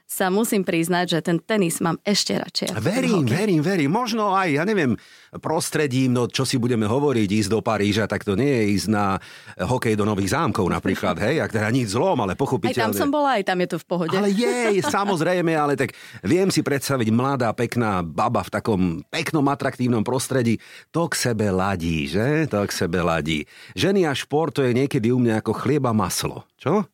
sa 0.06 0.30
musím 0.30 0.62
priznať, 0.62 1.18
že 1.18 1.20
ten 1.20 1.42
tenis 1.42 1.82
mám 1.82 1.98
ešte 2.06 2.38
radšej. 2.38 2.78
Verím, 2.78 3.26
verím, 3.26 3.58
verím. 3.58 3.90
Možno 3.90 4.38
aj, 4.38 4.54
ja 4.54 4.62
neviem, 4.62 4.94
prostredím, 5.42 6.14
no 6.14 6.30
čo 6.30 6.46
si 6.46 6.62
budeme 6.62 6.86
hovoriť, 6.86 7.26
ísť 7.26 7.50
do 7.50 7.58
Paríža, 7.58 8.06
tak 8.06 8.22
to 8.22 8.38
nie 8.38 8.46
je 8.46 8.64
ísť 8.78 8.88
na 8.88 9.18
hokej 9.66 9.98
do 9.98 10.06
Nových 10.06 10.30
zámkov 10.30 10.62
napríklad, 10.70 11.18
hej, 11.18 11.42
ak 11.42 11.50
teda 11.50 11.68
nič 11.74 11.90
zlom, 11.90 12.22
ale 12.22 12.38
pochopiteľne. 12.38 12.78
Aj 12.78 12.86
tam 12.94 12.94
som 12.94 13.10
bola, 13.10 13.34
aj 13.34 13.44
tam 13.50 13.58
je 13.58 13.68
to 13.74 13.78
v 13.82 13.86
pohode. 13.90 14.14
Ale 14.14 14.30
je, 14.30 14.78
samozrejme, 14.86 15.52
ale 15.58 15.74
tak 15.74 15.90
viem 16.22 16.54
si 16.54 16.62
predstaviť 16.62 17.10
mladá, 17.10 17.50
pekná 17.50 18.06
baba 18.06 18.46
v 18.46 18.50
takom 18.54 18.80
peknom, 19.10 19.44
atraktívnom 19.50 20.06
prostredí. 20.06 20.62
To 20.94 21.10
k 21.10 21.18
sebe 21.18 21.50
ladí, 21.50 22.06
že? 22.06 22.46
To 22.46 22.62
k 22.62 22.70
sebe 22.70 23.02
ladí. 23.02 23.42
Ženy 23.74 24.06
a 24.06 24.14
šport 24.14 24.54
to 24.54 24.62
je 24.62 24.70
niekedy 24.70 25.10
u 25.10 25.18
mňa 25.18 25.42
ako 25.42 25.52
chlieba 25.66 25.90
maslo. 25.90 26.46
Čo? 26.56 26.86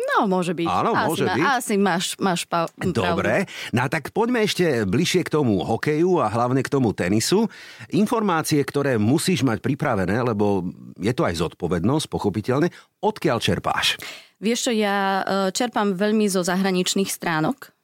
No, 0.00 0.26
môže 0.26 0.56
byť. 0.56 0.66
Áno, 0.66 0.96
asi 0.96 1.06
môže 1.08 1.24
ma, 1.26 1.34
byť. 1.36 1.44
Asi 1.44 1.74
máš, 1.76 2.04
máš 2.16 2.40
pa- 2.48 2.70
Dobre, 2.80 3.44
no 3.74 3.86
tak 3.86 4.14
poďme 4.14 4.44
ešte 4.44 4.88
bližšie 4.88 5.26
k 5.26 5.30
tomu 5.32 5.60
hokeju 5.60 6.20
a 6.22 6.32
hlavne 6.32 6.64
k 6.64 6.72
tomu 6.72 6.96
tenisu. 6.96 7.46
Informácie, 7.92 8.60
ktoré 8.64 8.96
musíš 8.96 9.44
mať 9.44 9.60
pripravené, 9.60 10.20
lebo 10.24 10.70
je 10.96 11.12
to 11.12 11.26
aj 11.26 11.38
zodpovednosť, 11.38 12.06
pochopiteľne. 12.08 12.72
Odkiaľ 13.00 13.38
čerpáš? 13.40 14.00
Vieš 14.40 14.70
čo, 14.70 14.72
ja 14.72 15.20
e, 15.20 15.22
čerpám 15.52 15.92
veľmi 15.92 16.24
zo 16.32 16.40
zahraničných 16.40 17.12
stránok, 17.12 17.76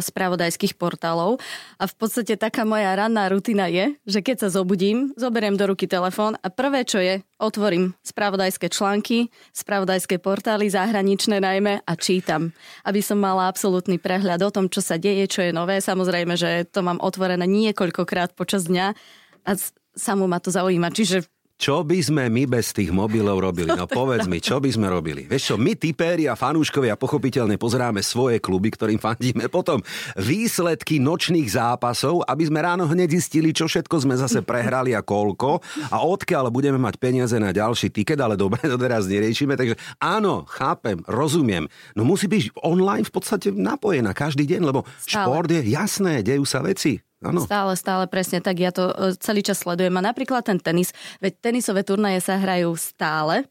spravodajských 0.00 0.80
portálov. 0.80 1.36
A 1.76 1.84
v 1.84 1.94
podstate 1.94 2.40
taká 2.40 2.64
moja 2.64 2.96
ranná 2.96 3.28
rutina 3.28 3.68
je, 3.68 3.92
že 4.08 4.24
keď 4.24 4.48
sa 4.48 4.48
zobudím, 4.48 5.12
zoberiem 5.14 5.60
do 5.60 5.68
ruky 5.68 5.84
telefón 5.84 6.40
a 6.40 6.48
prvé, 6.48 6.88
čo 6.88 6.96
je, 6.98 7.20
otvorím 7.36 7.92
spravodajské 8.00 8.72
články, 8.72 9.28
spravodajské 9.52 10.16
portály, 10.16 10.72
zahraničné 10.72 11.38
najmä 11.44 11.84
a 11.84 11.92
čítam, 12.00 12.56
aby 12.88 13.04
som 13.04 13.20
mala 13.20 13.52
absolútny 13.52 14.00
prehľad 14.00 14.40
o 14.40 14.50
tom, 14.50 14.72
čo 14.72 14.80
sa 14.80 14.96
deje, 14.96 15.28
čo 15.28 15.44
je 15.44 15.52
nové. 15.52 15.84
Samozrejme, 15.84 16.32
že 16.34 16.64
to 16.72 16.80
mám 16.80 16.96
otvorené 17.04 17.44
niekoľkokrát 17.44 18.32
počas 18.32 18.64
dňa 18.72 18.96
a 19.44 19.50
samo 19.92 20.24
ma 20.24 20.40
to 20.40 20.48
zaujíma. 20.48 20.88
Čiže 20.88 21.28
čo 21.62 21.86
by 21.86 22.02
sme 22.02 22.26
my 22.26 22.50
bez 22.50 22.74
tých 22.74 22.90
mobilov 22.90 23.38
robili? 23.38 23.70
No 23.70 23.86
povedz 23.86 24.26
mi, 24.26 24.42
čo 24.42 24.58
by 24.58 24.66
sme 24.74 24.90
robili? 24.90 25.30
Vieš 25.30 25.54
čo, 25.54 25.56
my 25.62 25.78
typéri 25.78 26.26
a 26.26 26.34
fanúškovia 26.34 26.98
pochopiteľne 26.98 27.54
pozeráme 27.54 28.02
svoje 28.02 28.42
kluby, 28.42 28.74
ktorým 28.74 28.98
fandíme, 28.98 29.46
potom 29.46 29.78
výsledky 30.18 30.98
nočných 30.98 31.46
zápasov, 31.46 32.26
aby 32.26 32.50
sme 32.50 32.66
ráno 32.66 32.90
hneď 32.90 33.14
zistili, 33.14 33.54
čo 33.54 33.70
všetko 33.70 33.94
sme 34.02 34.18
zase 34.18 34.42
prehrali 34.42 34.90
a 34.98 35.06
koľko 35.06 35.62
a 35.94 36.02
odkiaľ 36.02 36.50
budeme 36.50 36.82
mať 36.82 36.98
peniaze 36.98 37.38
na 37.38 37.54
ďalší 37.54 37.94
tiket, 37.94 38.18
ale 38.18 38.34
dobre, 38.34 38.58
to 38.66 38.74
teraz 38.74 39.06
neriešime. 39.06 39.54
Takže 39.54 39.78
áno, 40.02 40.42
chápem, 40.50 40.98
rozumiem. 41.06 41.70
No 41.94 42.02
musí 42.02 42.26
byť 42.26 42.58
online 42.58 43.06
v 43.06 43.14
podstate 43.14 43.54
napojená 43.54 44.10
každý 44.10 44.50
deň, 44.50 44.60
lebo 44.66 44.82
Stále. 44.98 45.30
šport 45.30 45.46
je 45.46 45.62
jasné, 45.62 46.26
dejú 46.26 46.42
sa 46.42 46.58
veci. 46.58 46.98
Ano. 47.22 47.40
Stále, 47.46 47.72
stále 47.78 48.04
presne 48.10 48.42
tak. 48.42 48.58
Ja 48.58 48.74
to 48.74 48.90
e, 48.90 49.14
celý 49.22 49.46
čas 49.46 49.62
sledujem. 49.62 49.94
A 49.94 50.02
napríklad 50.02 50.42
ten 50.42 50.58
tenis, 50.58 50.90
veď 51.22 51.38
tenisové 51.38 51.86
turnaje 51.86 52.18
sa 52.18 52.36
hrajú 52.36 52.74
stále, 52.74 53.46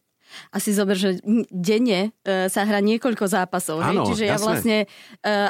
a 0.52 0.58
si 0.64 0.72
zober, 0.72 0.96
že 0.96 1.20
denne 1.52 2.16
e, 2.24 2.48
sa 2.48 2.64
hrá 2.64 2.80
niekoľko 2.80 3.26
zápasov. 3.28 3.84
Ano, 3.84 4.08
Čiže 4.08 4.26
jasné. 4.28 4.32
ja 4.32 4.38
vlastne 4.40 4.78
e, 4.84 4.88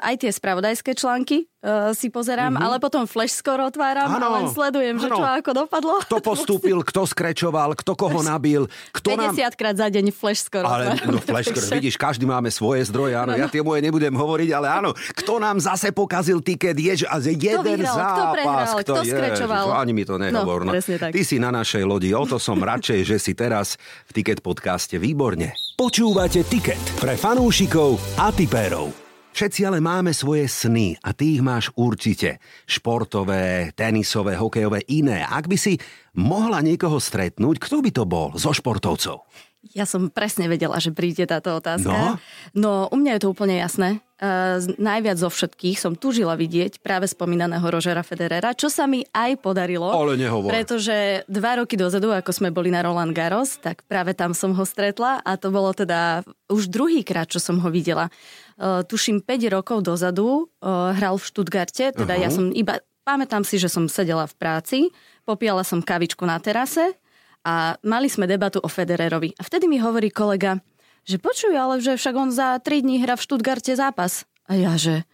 aj 0.01 0.15
tie 0.25 0.31
spravodajské 0.33 0.91
články 0.97 1.45
uh, 1.61 1.93
si 1.93 2.09
pozerám, 2.09 2.53
mm-hmm. 2.53 2.65
ale 2.65 2.75
potom 2.81 3.05
flash 3.05 3.37
skoro 3.37 3.69
otváram 3.69 4.09
ano, 4.09 4.25
a 4.25 4.29
len 4.41 4.45
sledujem, 4.49 4.95
ano. 4.97 5.03
že 5.03 5.07
čo 5.09 5.23
ako 5.23 5.51
dopadlo. 5.65 5.93
Kto 6.05 6.17
postúpil, 6.19 6.77
kto 6.81 7.05
skrečoval, 7.05 7.77
kto 7.77 7.93
koho 7.93 8.19
nabil. 8.25 8.65
Kto 8.93 9.13
50 9.13 9.37
nám... 9.37 9.53
krát 9.55 9.75
za 9.77 9.87
deň 9.87 10.05
flash 10.13 10.45
skoro. 10.45 10.65
Ale 10.65 10.97
no, 11.05 11.21
flash 11.29 11.53
skoro, 11.53 11.65
vidíš, 11.77 11.95
každý 11.97 12.25
máme 12.25 12.49
svoje 12.49 12.89
zdroje, 12.89 13.13
áno, 13.15 13.37
ja 13.37 13.47
tie 13.47 13.61
moje 13.61 13.85
nebudem 13.85 14.13
hovoriť, 14.13 14.49
ale 14.53 14.67
áno, 14.69 14.89
kto 14.93 15.37
nám 15.37 15.61
zase 15.61 15.93
pokazil 15.93 16.41
tiket, 16.41 16.77
je, 16.77 17.05
a 17.05 17.21
jeden 17.21 17.61
kto 17.61 17.63
vyhral, 17.63 17.95
zápas. 17.95 18.11
Kto 18.11 18.25
prehral, 18.33 18.75
kto, 18.81 18.93
kto 18.93 19.01
skrečoval. 19.05 19.65
Je, 19.65 19.73
ani 19.77 19.93
mi 19.93 20.03
to 20.03 20.15
nehovor. 20.17 20.65
No, 20.65 20.73
no. 20.73 20.81
Ty 21.13 21.21
si 21.21 21.37
na 21.37 21.49
našej 21.53 21.83
lodi, 21.85 22.09
o 22.11 22.25
to 22.25 22.41
som 22.41 22.57
radšej, 22.57 22.99
že 23.05 23.17
si 23.21 23.31
teraz 23.37 23.77
v 24.09 24.21
Ticket 24.21 24.41
podcaste. 24.41 24.97
Výborne. 25.01 25.53
Počúvate 25.77 26.45
Ticket 26.45 26.81
pre 27.01 27.17
fanúšikov 27.17 27.97
a 28.21 28.29
tipérov. 28.29 29.00
Všetci 29.31 29.63
ale 29.63 29.79
máme 29.79 30.11
svoje 30.11 30.51
sny 30.51 30.99
a 30.99 31.15
ty 31.15 31.39
ich 31.39 31.41
máš 31.43 31.71
určite. 31.79 32.43
Športové, 32.67 33.71
tenisové, 33.71 34.35
hokejové, 34.35 34.83
iné. 34.91 35.23
Ak 35.23 35.47
by 35.47 35.55
si 35.55 35.79
mohla 36.19 36.59
niekoho 36.59 36.99
stretnúť, 36.99 37.55
kto 37.63 37.79
by 37.79 37.91
to 37.95 38.03
bol 38.03 38.35
zo 38.35 38.51
športovcov? 38.51 39.23
Ja 39.61 39.85
som 39.85 40.09
presne 40.09 40.49
vedela, 40.49 40.81
že 40.81 40.89
príde 40.89 41.21
táto 41.29 41.53
otázka. 41.53 41.93
No? 41.93 42.17
no 42.57 42.71
u 42.89 42.97
mňa 42.97 43.17
je 43.17 43.21
to 43.21 43.29
úplne 43.29 43.61
jasné. 43.61 44.01
Uh, 44.17 44.57
najviac 44.81 45.21
zo 45.21 45.29
všetkých 45.29 45.77
som 45.77 45.93
tužila 45.93 46.33
vidieť 46.33 46.81
práve 46.81 47.05
spomínaného 47.05 47.61
Rožera 47.69 48.01
Federera, 48.01 48.57
čo 48.57 48.73
sa 48.73 48.89
mi 48.89 49.05
aj 49.13 49.37
podarilo. 49.37 49.85
Ale 49.85 50.17
nehovor. 50.17 50.49
Pretože 50.49 51.25
dva 51.29 51.61
roky 51.61 51.77
dozadu, 51.77 52.09
ako 52.09 52.33
sme 52.33 52.49
boli 52.49 52.73
na 52.73 52.81
Roland 52.81 53.13
Garros, 53.13 53.61
tak 53.61 53.85
práve 53.85 54.17
tam 54.17 54.33
som 54.33 54.53
ho 54.57 54.65
stretla 54.65 55.21
a 55.21 55.31
to 55.37 55.53
bolo 55.53 55.73
teda 55.77 56.25
už 56.49 56.69
druhýkrát, 56.69 57.29
čo 57.29 57.37
som 57.37 57.61
ho 57.61 57.69
videla. 57.69 58.09
Uh, 58.57 58.81
tuším, 58.85 59.21
5 59.21 59.45
rokov 59.53 59.85
dozadu 59.85 60.49
uh, 60.61 60.93
hral 60.93 61.21
v 61.21 61.25
Štutgarte, 61.25 61.93
teda 61.93 62.13
uh-huh. 62.17 62.25
ja 62.25 62.29
som 62.33 62.49
iba, 62.49 62.81
pamätám 63.05 63.45
si, 63.45 63.61
že 63.61 63.69
som 63.69 63.85
sedela 63.85 64.25
v 64.25 64.37
práci, 64.37 64.77
popíjala 65.25 65.61
som 65.61 65.85
kavičku 65.85 66.25
na 66.25 66.41
terase 66.41 66.97
a 67.41 67.77
mali 67.81 68.07
sme 68.09 68.29
debatu 68.29 68.61
o 68.61 68.69
Federerovi. 68.69 69.33
A 69.37 69.41
vtedy 69.45 69.65
mi 69.65 69.81
hovorí 69.81 70.13
kolega, 70.13 70.61
že 71.05 71.17
počuj, 71.17 71.53
ale 71.57 71.81
že 71.81 71.97
však 71.97 72.15
on 72.17 72.29
za 72.29 72.61
3 72.61 72.85
dní 72.85 73.01
hra 73.01 73.17
v 73.17 73.25
Štutgarte 73.25 73.73
zápas. 73.73 74.29
A 74.45 74.57
ja, 74.57 74.77
že 74.77 75.05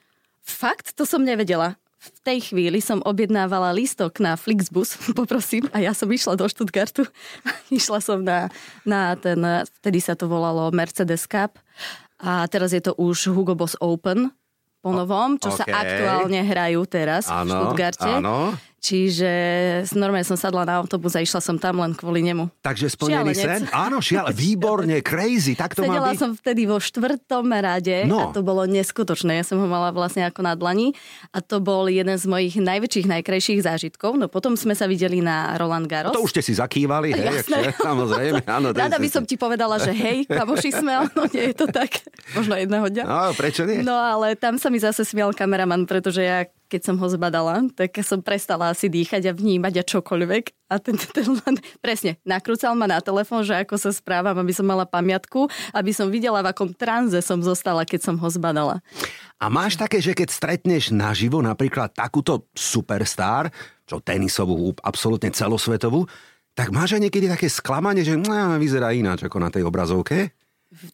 fakt, 0.43 0.96
to 0.96 1.07
som 1.07 1.24
nevedela. 1.24 1.79
V 1.98 2.19
tej 2.24 2.53
chvíli 2.53 2.77
som 2.79 3.01
objednávala 3.03 3.74
lístok 3.74 4.22
na 4.22 4.38
Flixbus, 4.38 4.96
poprosím, 5.19 5.67
a 5.72 5.81
ja 5.81 5.91
som 5.96 6.07
išla 6.07 6.36
do 6.36 6.46
Stuttgartu. 6.48 7.07
išla 7.74 8.00
som 8.03 8.22
na, 8.22 8.51
na 8.84 9.15
ten, 9.15 9.39
vtedy 9.81 10.03
sa 10.03 10.13
to 10.13 10.27
volalo 10.27 10.69
Mercedes 10.75 11.25
Cup 11.25 11.60
a 12.17 12.50
teraz 12.50 12.74
je 12.74 12.81
to 12.81 12.98
už 12.98 13.29
Hugo 13.29 13.53
Boss 13.53 13.77
Open 13.77 14.34
po 14.81 14.89
novom, 14.93 15.38
čo 15.41 15.50
okay. 15.51 15.60
sa 15.62 15.65
aktuálne 15.84 16.41
hrajú 16.46 16.86
teraz 16.86 17.27
áno, 17.27 17.43
v 17.43 17.50
Stuttgarte. 17.51 18.12
Áno. 18.22 18.53
Čiže 18.77 19.31
normálne 19.98 20.22
som 20.22 20.38
sadla 20.38 20.62
na 20.62 20.77
autobus 20.77 21.17
a 21.17 21.19
išla 21.25 21.41
som 21.41 21.57
tam 21.57 21.81
len 21.81 21.98
kvôli 21.98 22.22
nemu. 22.22 22.46
Takže 22.62 22.93
splnený 22.93 23.34
sen? 23.34 23.65
Áno, 23.74 23.98
šiale, 23.98 24.29
výborne, 24.38 25.01
crazy, 25.10 25.57
tak 25.57 25.74
to 25.74 25.81
Sedela 25.81 26.05
má 26.05 26.13
byť. 26.13 26.22
som 26.22 26.31
vtedy 26.38 26.69
vo 26.69 26.77
štvrtom 26.77 27.50
rade 27.57 28.05
no. 28.05 28.22
a 28.22 28.24
to 28.29 28.46
bolo 28.46 28.69
neskutočné. 28.69 29.41
Ja 29.41 29.43
som 29.43 29.57
ho 29.57 29.65
mala 29.65 29.89
vlastne 29.89 30.29
ako 30.29 30.46
na 30.46 30.53
dlani 30.53 30.93
a 31.34 31.41
to 31.41 31.57
bol 31.57 31.89
jeden 31.89 32.13
z 32.22 32.25
mojich 32.29 32.62
najväčších, 32.62 33.10
najkrajších 33.10 33.65
zážitkov. 33.65 34.13
No 34.13 34.29
potom 34.29 34.53
sme 34.53 34.77
sa 34.77 34.86
videli 34.86 35.25
na 35.25 35.57
Roland 35.57 35.89
Garros. 35.89 36.13
No 36.13 36.22
to 36.22 36.25
už 36.29 36.38
ste 36.38 36.46
si 36.46 36.53
zakývali, 36.53 37.17
hej? 37.17 37.43
Jasné. 37.43 37.74
Samozrejme, 37.89 38.46
áno. 38.46 38.77
Rada 38.77 39.01
by 39.01 39.10
som 39.10 39.25
ti 39.25 39.41
povedala, 39.41 39.81
že 39.81 39.89
hej, 39.89 40.29
kamoši 40.29 40.69
sme, 40.69 41.10
no 41.17 41.25
nie 41.34 41.50
je 41.50 41.55
to 41.57 41.65
tak. 41.65 41.98
Možno 42.38 42.53
jedného 42.53 42.86
dňa. 42.93 43.03
No, 43.10 43.34
prečo 43.34 43.65
nie? 43.65 43.81
No 43.81 43.98
ale 43.98 44.38
tam 44.38 44.62
sa 44.62 44.69
mi 44.69 44.77
zase 44.77 45.01
smial 45.01 45.34
kameraman, 45.34 45.89
pretože 45.89 46.22
ja 46.22 46.46
keď 46.67 46.81
som 46.91 46.95
ho 47.00 47.07
zbadala, 47.07 47.63
tak 47.74 47.95
som 48.03 48.19
prestala 48.19 48.69
asi 48.71 48.91
dýchať 48.91 49.31
a 49.31 49.36
vnímať 49.36 49.74
a 49.79 49.83
čokoľvek. 49.88 50.43
A 50.67 50.83
ten, 50.83 51.00
ten 51.15 51.27
len 51.27 51.55
presne 51.79 52.19
nakrúcal 52.27 52.75
ma 52.75 52.86
na 52.86 53.00
telefón, 53.00 53.47
že 53.47 53.55
ako 53.55 53.79
sa 53.79 53.91
správam, 53.95 54.36
aby 54.36 54.51
som 54.51 54.67
mala 54.67 54.83
pamiatku, 54.83 55.47
aby 55.71 55.91
som 55.95 56.12
videla, 56.12 56.43
v 56.43 56.51
akom 56.51 56.69
tranze 56.75 57.24
som 57.24 57.39
zostala, 57.39 57.88
keď 57.88 58.12
som 58.12 58.15
ho 58.19 58.27
zbadala. 58.27 58.83
A 59.39 59.47
máš 59.47 59.79
také, 59.79 60.03
že 60.03 60.12
keď 60.12 60.27
stretneš 60.27 60.91
naživo 60.91 61.39
napríklad 61.39 61.95
takúto 61.95 62.51
superstar, 62.51 63.47
čo 63.88 64.03
tenisovú, 64.03 64.75
absolútne 64.83 65.31
celosvetovú, 65.31 66.03
tak 66.57 66.74
máš 66.74 66.97
aj 66.97 67.05
niekedy 67.07 67.29
také 67.29 67.47
sklamanie, 67.47 68.01
že 68.01 68.17
no, 68.17 68.33
vyzerá 68.57 68.91
ináč 68.91 69.24
ako 69.24 69.38
na 69.38 69.53
tej 69.53 69.63
obrazovke? 69.63 70.33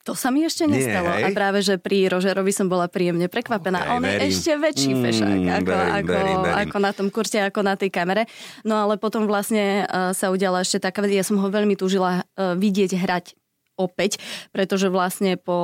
To 0.06 0.14
sa 0.14 0.30
mi 0.30 0.46
ešte 0.46 0.70
nestalo. 0.70 1.18
Nie, 1.18 1.26
a 1.26 1.28
práve, 1.34 1.66
že 1.66 1.82
pri 1.82 2.06
Rožerovi 2.06 2.54
som 2.54 2.70
bola 2.70 2.86
príjemne 2.86 3.26
prekvapená. 3.26 3.90
Okay, 3.90 3.94
On 3.98 4.04
verím. 4.06 4.22
je 4.22 4.30
ešte 4.30 4.52
väčší 4.54 4.92
mm, 4.94 5.02
fešák 5.02 5.34
ako, 5.34 5.72
verím, 5.74 5.94
ako, 5.98 6.12
verím, 6.14 6.40
verím. 6.46 6.62
ako 6.62 6.78
na 6.78 6.92
tom 6.94 7.08
kurte, 7.10 7.40
ako 7.42 7.60
na 7.66 7.74
tej 7.74 7.90
kamere. 7.90 8.30
No 8.62 8.86
ale 8.86 9.02
potom 9.02 9.26
vlastne 9.26 9.90
uh, 9.90 10.14
sa 10.14 10.30
udiala 10.30 10.62
ešte 10.62 10.78
taká 10.78 11.02
vec, 11.02 11.18
ja 11.18 11.26
som 11.26 11.42
ho 11.42 11.48
veľmi 11.50 11.74
túžila 11.74 12.22
uh, 12.22 12.54
vidieť 12.54 13.02
hrať 13.02 13.34
opäť, 13.74 14.22
pretože 14.54 14.94
vlastne 14.94 15.42
po 15.42 15.58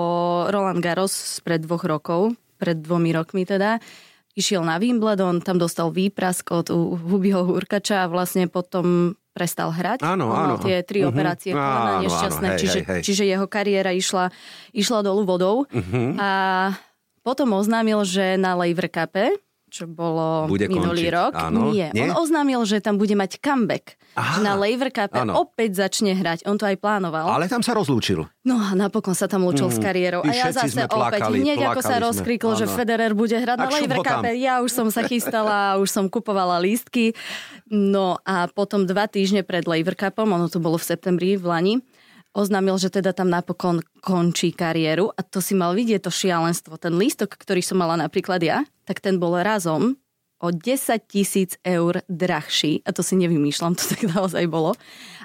Roland 0.50 0.82
Garros 0.82 1.38
pred 1.46 1.62
dvoch 1.62 1.86
rokov, 1.86 2.34
pred 2.58 2.82
dvomi 2.82 3.14
rokmi 3.14 3.46
teda, 3.46 3.78
išiel 4.34 4.66
na 4.66 4.82
Wimbledon, 4.82 5.46
tam 5.46 5.62
dostal 5.62 5.94
výprask 5.94 6.50
od 6.50 6.74
Hubiho 6.74 7.46
Hurkača 7.46 8.06
a 8.06 8.12
vlastne 8.12 8.50
potom 8.50 9.14
prestal 9.40 9.72
hrať. 9.72 10.04
Áno, 10.04 10.36
áno. 10.36 10.60
Tie 10.60 10.84
tri 10.84 11.00
uh-huh. 11.00 11.16
operácie 11.16 11.56
kolena 11.56 12.04
nešťastné, 12.04 12.48
áno, 12.52 12.56
hej, 12.56 12.60
čiže, 12.60 12.80
hej, 12.84 12.92
hej. 12.92 13.02
čiže 13.08 13.24
jeho 13.24 13.48
kariéra 13.48 13.96
išla, 13.96 14.36
išla 14.76 15.00
dolu 15.00 15.24
vodou. 15.24 15.56
Uh-huh. 15.72 16.20
A 16.20 16.30
potom 17.24 17.56
oznámil, 17.56 18.04
že 18.04 18.36
na 18.36 18.60
Lever 18.60 18.92
Cupe, 18.92 19.40
čo 19.70 19.86
bolo 19.86 20.50
bude 20.50 20.66
minulý 20.66 21.08
končiť. 21.08 21.16
rok. 21.16 21.32
Áno. 21.38 21.70
Nie. 21.72 21.94
Nie, 21.94 22.10
on 22.10 22.26
oznámil, 22.26 22.66
že 22.66 22.82
tam 22.82 22.98
bude 22.98 23.14
mať 23.14 23.38
comeback. 23.40 23.96
Aha, 24.18 24.42
že 24.42 24.42
na 24.42 24.58
Lever 24.58 24.90
Cup 24.90 25.14
opäť 25.38 25.86
začne 25.86 26.18
hrať. 26.18 26.44
On 26.50 26.58
to 26.58 26.66
aj 26.66 26.82
plánoval. 26.82 27.30
Ale 27.30 27.46
tam 27.46 27.62
sa 27.62 27.78
rozlúčil. 27.78 28.26
No 28.42 28.58
a 28.58 28.74
napokon 28.74 29.14
sa 29.14 29.30
tam 29.30 29.46
lúčil 29.46 29.70
mm. 29.70 29.76
s 29.76 29.80
kariérou. 29.80 30.22
a 30.26 30.34
ja 30.34 30.50
zase 30.50 30.90
opäť, 30.90 31.30
hneď 31.30 31.70
ako 31.70 31.82
sa 31.86 32.02
rozkrikol, 32.02 32.58
že 32.58 32.66
Federer 32.66 33.14
bude 33.14 33.38
hrať 33.38 33.58
tak 33.62 33.70
na 33.70 33.76
Lever 33.78 34.00
Cup. 34.02 34.26
Ja 34.34 34.66
už 34.66 34.72
som 34.74 34.88
sa 34.90 35.06
chystala, 35.06 35.78
už 35.78 35.88
som 35.94 36.10
kupovala 36.10 36.58
lístky. 36.58 37.14
No 37.70 38.18
a 38.26 38.50
potom 38.50 38.90
dva 38.90 39.06
týždne 39.06 39.46
pred 39.46 39.64
Lever 39.70 39.94
Cupom, 39.94 40.26
ono 40.34 40.50
to 40.50 40.58
bolo 40.58 40.82
v 40.82 40.86
septembri 40.90 41.38
v 41.38 41.46
Lani, 41.46 41.76
oznámil, 42.34 42.78
že 42.78 42.94
teda 42.94 43.14
tam 43.14 43.30
napokon 43.30 43.82
končí 44.02 44.54
kariéru 44.54 45.14
a 45.14 45.22
to 45.26 45.42
si 45.42 45.58
mal 45.58 45.74
vidieť 45.74 46.06
to 46.06 46.12
šialenstvo. 46.14 46.78
Ten 46.78 46.98
lístok, 46.98 47.36
ktorý 47.38 47.62
som 47.62 47.82
mala 47.82 47.98
napríklad 47.98 48.42
ja, 48.42 48.66
tak 48.90 49.06
ten 49.06 49.22
bol 49.22 49.38
razom 49.38 50.02
o 50.42 50.50
10 50.50 51.06
tisíc 51.06 51.62
eur 51.62 52.02
drahší. 52.10 52.82
A 52.82 52.90
to 52.90 53.06
si 53.06 53.14
nevymýšľam, 53.22 53.78
to 53.78 53.86
tak 53.86 54.10
naozaj 54.10 54.50
bolo. 54.50 54.74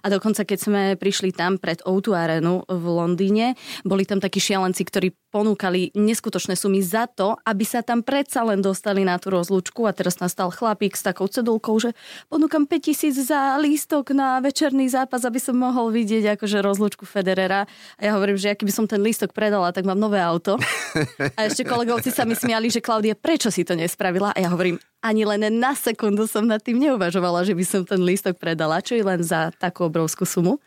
A 0.05 0.13
dokonca, 0.13 0.45
keď 0.45 0.59
sme 0.61 0.83
prišli 1.01 1.33
tam 1.33 1.57
pred 1.57 1.81
O2 1.81 2.13
Arenu 2.13 2.61
v 2.69 2.85
Londýne, 2.85 3.57
boli 3.89 4.05
tam 4.05 4.21
takí 4.21 4.37
šialenci, 4.37 4.85
ktorí 4.85 5.17
ponúkali 5.33 5.91
neskutočné 5.97 6.55
sumy 6.55 6.85
za 6.85 7.09
to, 7.11 7.35
aby 7.43 7.65
sa 7.65 7.81
tam 7.81 8.05
predsa 8.05 8.45
len 8.47 8.61
dostali 8.63 9.03
na 9.03 9.17
tú 9.17 9.35
rozlúčku 9.35 9.83
a 9.89 9.97
teraz 9.97 10.23
nastal 10.23 10.53
chlapík 10.53 10.95
s 10.95 11.03
takou 11.03 11.27
cedulkou, 11.27 11.81
že 11.81 11.97
ponúkam 12.31 12.69
5000 12.69 13.17
za 13.19 13.57
lístok 13.59 14.15
na 14.15 14.39
večerný 14.39 14.87
zápas, 14.93 15.27
aby 15.27 15.43
som 15.43 15.59
mohol 15.59 15.91
vidieť 15.91 16.39
akože 16.39 16.63
rozlúčku 16.63 17.03
Federera. 17.09 17.67
A 17.99 18.01
ja 18.05 18.15
hovorím, 18.15 18.39
že 18.39 18.55
aký 18.55 18.69
by 18.69 18.73
som 18.77 18.87
ten 18.87 19.03
lístok 19.03 19.35
predala, 19.35 19.75
tak 19.75 19.89
mám 19.89 19.99
nové 19.99 20.21
auto. 20.21 20.61
A 21.35 21.51
ešte 21.51 21.67
kolegovci 21.67 22.15
sa 22.15 22.23
mi 22.23 22.39
smiali, 22.39 22.69
že 22.71 22.85
Klaudia, 22.85 23.17
prečo 23.17 23.49
si 23.49 23.67
to 23.67 23.73
nespravila? 23.75 24.37
A 24.37 24.39
ja 24.39 24.53
hovorím, 24.53 24.79
ani 25.05 25.29
len 25.29 25.61
na 25.61 25.77
sekundu 25.77 26.25
som 26.25 26.49
nad 26.49 26.65
tým 26.65 26.81
neuvažovala, 26.81 27.45
že 27.45 27.53
by 27.53 27.65
som 27.67 27.83
ten 27.85 28.01
lístok 28.01 28.41
predala, 28.41 28.81
čo 28.81 28.97
je 28.97 29.05
len 29.05 29.21
za 29.21 29.53
takú 29.61 29.85
obrovskú 29.95 30.27
sumu. 30.27 30.59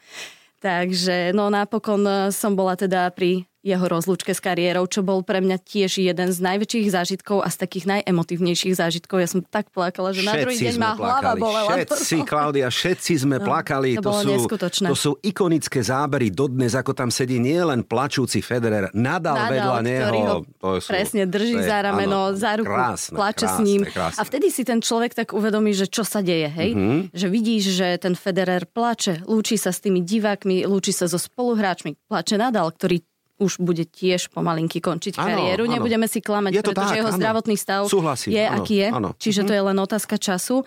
Takže 0.64 1.36
no 1.36 1.52
napokon 1.52 2.32
som 2.32 2.56
bola 2.56 2.80
teda 2.80 3.12
pri 3.12 3.44
jeho 3.68 3.84
rozlúčke 3.84 4.32
s 4.32 4.40
kariérou, 4.40 4.88
čo 4.88 5.04
bol 5.04 5.28
pre 5.28 5.44
mňa 5.44 5.60
tiež 5.60 6.00
jeden 6.00 6.32
z 6.32 6.40
najväčších 6.40 6.88
zážitkov 6.88 7.44
a 7.44 7.52
z 7.52 7.58
takých 7.60 7.86
najemotívnejších 8.00 8.80
zážitkov. 8.80 9.20
Ja 9.20 9.28
som 9.28 9.44
tak 9.44 9.68
plakala, 9.76 10.16
že 10.16 10.24
všetci 10.24 10.32
na 10.32 10.34
druhý 10.40 10.58
deň 10.58 10.76
ma 10.80 10.92
hlava 10.96 11.32
bolela. 11.36 11.70
Všetci, 11.84 12.16
Klaudia, 12.30 12.72
všetci 12.72 13.28
sme 13.28 13.44
no, 13.44 13.46
plakali. 13.46 14.00
To, 14.00 14.16
to, 14.16 14.24
sú, 14.24 14.86
to 14.88 14.96
sú 14.96 15.12
ikonické 15.20 15.84
zábery 15.84 16.32
dodnes, 16.32 16.72
ako 16.72 16.96
tam 16.96 17.12
sedí 17.12 17.44
nielen 17.44 17.84
plačúci 17.84 18.40
Federer, 18.40 18.88
Nadal, 18.96 19.36
Nadal 19.36 19.52
vedľa 19.52 19.78
neho. 19.84 20.06
Ho 20.08 20.38
to 20.64 20.70
sú, 20.80 20.88
presne 20.88 21.28
drží 21.28 21.60
je, 21.60 21.68
za 21.68 21.78
rameno, 21.84 22.32
áno, 22.32 22.38
za 22.40 22.52
ruku, 22.56 22.72
krásne, 22.72 23.16
plače 23.18 23.46
krásne, 23.46 23.58
s 23.58 23.66
ním. 23.68 23.82
Krásne. 23.84 24.20
A 24.20 24.22
vtedy 24.24 24.48
si 24.54 24.64
ten 24.64 24.80
človek 24.80 25.12
tak 25.12 25.36
uvedomí, 25.36 25.76
že 25.76 25.90
čo 25.90 26.08
sa 26.08 26.24
deje, 26.24 26.48
hej? 26.48 26.72
Mm-hmm. 26.74 27.00
Že 27.12 27.28
vidíš, 27.28 27.64
že 27.76 27.88
ten 28.00 28.14
Federer 28.16 28.64
plače, 28.70 29.26
lúči 29.28 29.60
sa 29.60 29.76
s 29.76 29.84
tými 29.84 30.06
divákmi, 30.06 30.64
lúči 30.64 30.96
sa 30.96 31.10
so 31.10 31.20
spoluhráčmi, 31.20 31.98
plače 32.08 32.40
Nadal, 32.40 32.72
ktorý 32.72 33.04
už 33.38 33.62
bude 33.62 33.86
tiež 33.86 34.34
pomalinky 34.34 34.82
končiť 34.82 35.18
ano, 35.18 35.26
kariéru. 35.26 35.64
Ano. 35.70 35.74
Nebudeme 35.78 36.08
si 36.10 36.20
klamať, 36.22 36.52
je 36.58 36.62
pretože 36.66 36.94
tak, 36.94 37.00
jeho 37.00 37.12
ano. 37.14 37.18
zdravotný 37.18 37.56
stav 37.56 37.82
Súhlasím, 37.86 38.30
je, 38.34 38.46
ano, 38.46 38.56
aký 38.62 38.76
je. 38.82 38.88
Ano. 38.90 39.10
Čiže 39.18 39.42
to 39.46 39.54
mhm. 39.54 39.58
je 39.58 39.64
len 39.74 39.78
otázka 39.78 40.16
času. 40.18 40.66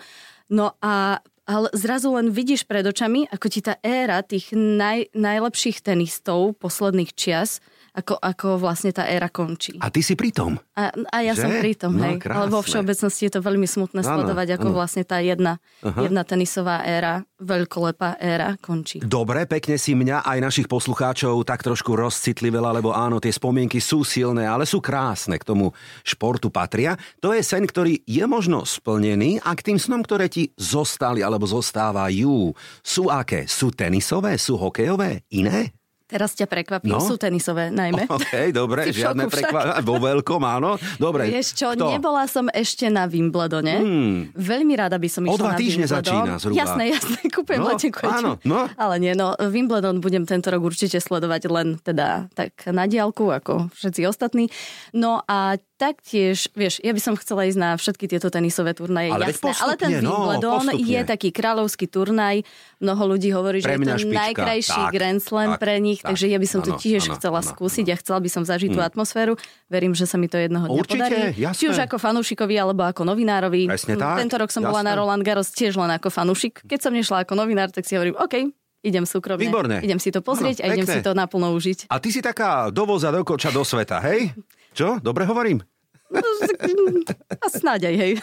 No 0.51 0.75
a 0.79 1.19
ale 1.49 1.67
zrazu 1.75 2.13
len 2.15 2.31
vidíš 2.31 2.63
pred 2.63 2.85
očami, 2.85 3.27
ako 3.27 3.47
ti 3.51 3.59
tá 3.65 3.75
éra 3.83 4.23
tých 4.23 4.55
naj, 4.55 5.11
najlepších 5.11 5.83
tenistov 5.83 6.55
posledných 6.61 7.11
čias 7.11 7.59
ako, 7.91 8.15
ako 8.23 8.47
vlastne 8.55 8.95
tá 8.95 9.03
éra 9.03 9.27
končí. 9.27 9.75
A 9.83 9.91
ty 9.91 9.99
si 9.99 10.15
pri 10.15 10.31
tom. 10.31 10.55
A, 10.79 10.95
a 11.11 11.17
ja 11.27 11.35
že? 11.35 11.43
som 11.43 11.51
pri 11.59 11.73
tom, 11.75 11.99
no, 11.99 12.07
hej. 12.07 12.23
Krásne. 12.23 12.39
Ale 12.39 12.47
vo 12.47 12.63
všeobecnosti 12.63 13.27
je 13.27 13.31
to 13.35 13.41
veľmi 13.43 13.67
smutné 13.67 13.99
ano, 13.99 14.07
sledovať, 14.07 14.47
ako 14.55 14.67
ano. 14.71 14.75
vlastne 14.79 15.03
tá 15.03 15.19
jedna, 15.19 15.59
jedna 15.83 16.23
tenisová 16.23 16.87
éra, 16.87 17.27
veľkolepá 17.43 18.15
éra 18.23 18.55
končí. 18.63 19.03
Dobre, 19.03 19.43
pekne 19.43 19.75
si 19.75 19.91
mňa 19.91 20.23
aj 20.23 20.39
našich 20.39 20.67
poslucháčov 20.71 21.43
tak 21.43 21.67
trošku 21.67 21.91
rozcitlivela, 21.91 22.71
lebo 22.71 22.95
áno, 22.95 23.19
tie 23.19 23.35
spomienky 23.35 23.83
sú 23.83 24.07
silné, 24.07 24.47
ale 24.47 24.63
sú 24.63 24.79
krásne, 24.79 25.35
k 25.35 25.43
tomu 25.43 25.75
športu 26.07 26.47
patria. 26.47 26.95
To 27.19 27.35
je 27.35 27.43
sen, 27.43 27.67
ktorý 27.67 28.07
je 28.07 28.23
možno 28.23 28.63
splnený 28.63 29.43
a 29.43 29.51
k 29.51 29.67
tým 29.67 29.77
snom, 29.81 29.99
ktoré 29.99 30.31
ti 30.31 30.55
zostali 30.55 31.19
alebo 31.19 31.43
zostávajú, 31.43 32.55
sú 32.79 33.11
aké? 33.11 33.51
Sú 33.51 33.75
tenisové? 33.75 34.39
Sú 34.39 34.55
hokejové? 34.55 35.27
Iné? 35.35 35.80
Teraz 36.11 36.35
ťa 36.35 36.43
prekvapí, 36.45 36.91
No. 36.91 36.99
sú 36.99 37.15
tenisové 37.15 37.71
najmä. 37.71 38.03
OK, 38.11 38.51
dobre, 38.51 38.91
žiadne 38.93 39.25
prekvapenie. 39.25 39.79
Vo 39.81 39.95
veľkom, 39.97 40.41
áno. 40.41 40.75
Dobre, 40.97 41.25
Vieš 41.25 41.55
čo, 41.55 41.71
kto? 41.71 41.87
nebola 41.89 42.27
som 42.27 42.45
ešte 42.47 42.85
na 42.85 43.07
Wimbledone. 43.07 43.75
Hmm. 43.77 44.17
Veľmi 44.33 44.75
rada 44.75 44.95
by 44.95 45.07
som 45.07 45.23
O 45.23 45.31
išla 45.31 45.39
dva 45.39 45.49
na 45.49 45.57
týždne 45.57 45.85
začína 45.87 46.35
zhruba. 46.35 46.57
Jasné, 46.57 46.83
jasné, 46.91 47.19
kúpujem 47.33 47.59
No, 47.59 47.71
letenku. 47.71 48.03
áno, 48.03 48.31
no. 48.43 48.67
Ale 48.75 48.99
nie, 48.99 49.13
no 49.13 49.31
Wimbledon 49.39 49.97
budem 49.97 50.23
tento 50.23 50.47
rok 50.47 50.61
určite 50.61 50.97
sledovať 50.97 51.41
len 51.47 51.67
teda 51.77 52.27
tak 52.29 52.51
na 52.67 52.83
diálku, 52.83 53.31
ako 53.31 53.71
všetci 53.71 54.03
ostatní. 54.03 54.51
No 54.91 55.23
a 55.23 55.55
taktiež, 55.81 56.45
vieš, 56.51 56.77
ja 56.79 56.93
by 56.93 57.01
som 57.01 57.13
chcela 57.15 57.43
ísť 57.43 57.57
na 57.57 57.69
všetky 57.73 58.05
tieto 58.05 58.29
tenisové 58.29 58.71
turnaje, 58.71 59.09
Ale 59.09 59.27
jasné. 59.27 59.57
Ale 59.57 59.73
ten 59.75 59.89
postupne, 59.89 59.97
no, 59.99 60.13
Wimbledon 60.29 60.61
postupne. 60.63 60.85
je 60.85 60.99
taký 61.03 61.29
kráľovský 61.31 61.85
turnaj. 61.87 62.35
Mnoho 62.77 63.03
ľudí 63.07 63.29
hovorí, 63.29 63.59
Pre 63.59 63.65
že 63.67 63.73
je 63.73 63.83
to 63.83 63.97
špička. 63.99 64.21
najkrajší 64.21 64.81
Tak, 64.83 64.91
Grand 64.91 65.17
Slam 65.19 65.49
tak, 65.51 65.59
pre 65.59 65.73
nich, 65.77 65.99
tak. 65.99 66.13
takže 66.13 66.25
ja 66.27 66.37
by 66.37 66.47
som 66.47 66.59
to 66.61 66.71
tiež 66.75 67.01
áno, 67.03 67.13
chcela 67.15 67.39
áno, 67.39 67.49
skúsiť 67.49 67.85
a 67.87 67.95
chcela 67.97 68.19
by 68.21 68.29
som 68.29 68.43
zažiť 68.43 68.69
tú 68.69 68.79
atmosféru. 68.79 69.33
Verím, 69.67 69.91
že 69.91 70.05
sa 70.05 70.15
mi 70.15 70.25
to 70.25 70.37
jednoho 70.37 70.65
dňa 70.67 70.77
Určite, 70.77 71.01
podarí. 71.01 71.17
jasné. 71.35 71.57
Či 71.57 71.65
už 71.67 71.79
ako 71.81 71.97
fanúšikovi, 71.97 72.55
alebo 72.55 72.81
ako 72.83 73.01
novinárovi. 73.03 73.65
Presne 73.65 73.97
tak, 73.97 74.21
Tento 74.21 74.37
rok 74.37 74.49
som 74.49 74.61
bola 74.61 74.79
jasné. 74.79 74.87
na 74.87 74.93
Roland 74.95 75.23
Garros 75.23 75.49
tiež 75.49 75.73
len 75.75 75.89
ako 75.89 76.07
fanúšik. 76.07 76.61
Keď 76.61 76.79
som 76.79 76.93
nešla 76.93 77.25
ako 77.25 77.33
novinár, 77.33 77.69
tak 77.69 77.83
si 77.83 77.93
hovorím, 77.93 78.13
OK, 78.15 78.53
idem 78.81 79.05
súkromne. 79.05 79.41
Výborné. 79.41 79.77
Idem 79.79 79.97
si 79.97 80.09
to 80.09 80.19
pozrieť 80.19 80.59
Áno, 80.59 80.63
a 80.63 80.73
idem 80.73 80.85
pekné. 80.85 80.95
si 80.95 81.01
to 81.01 81.11
naplno 81.11 81.53
užiť. 81.53 81.85
A 81.87 81.97
ty 81.97 82.09
si 82.09 82.19
taká 82.19 82.69
dovoza 82.69 83.09
do 83.09 83.21
koča 83.21 83.49
do 83.49 83.61
sveta, 83.61 83.97
hej? 84.03 84.29
Čo? 84.71 85.03
Dobre 85.03 85.27
hovorím? 85.27 85.59
A 87.39 87.47
snáď 87.47 87.91
aj, 87.91 87.95
hej. 87.95 88.13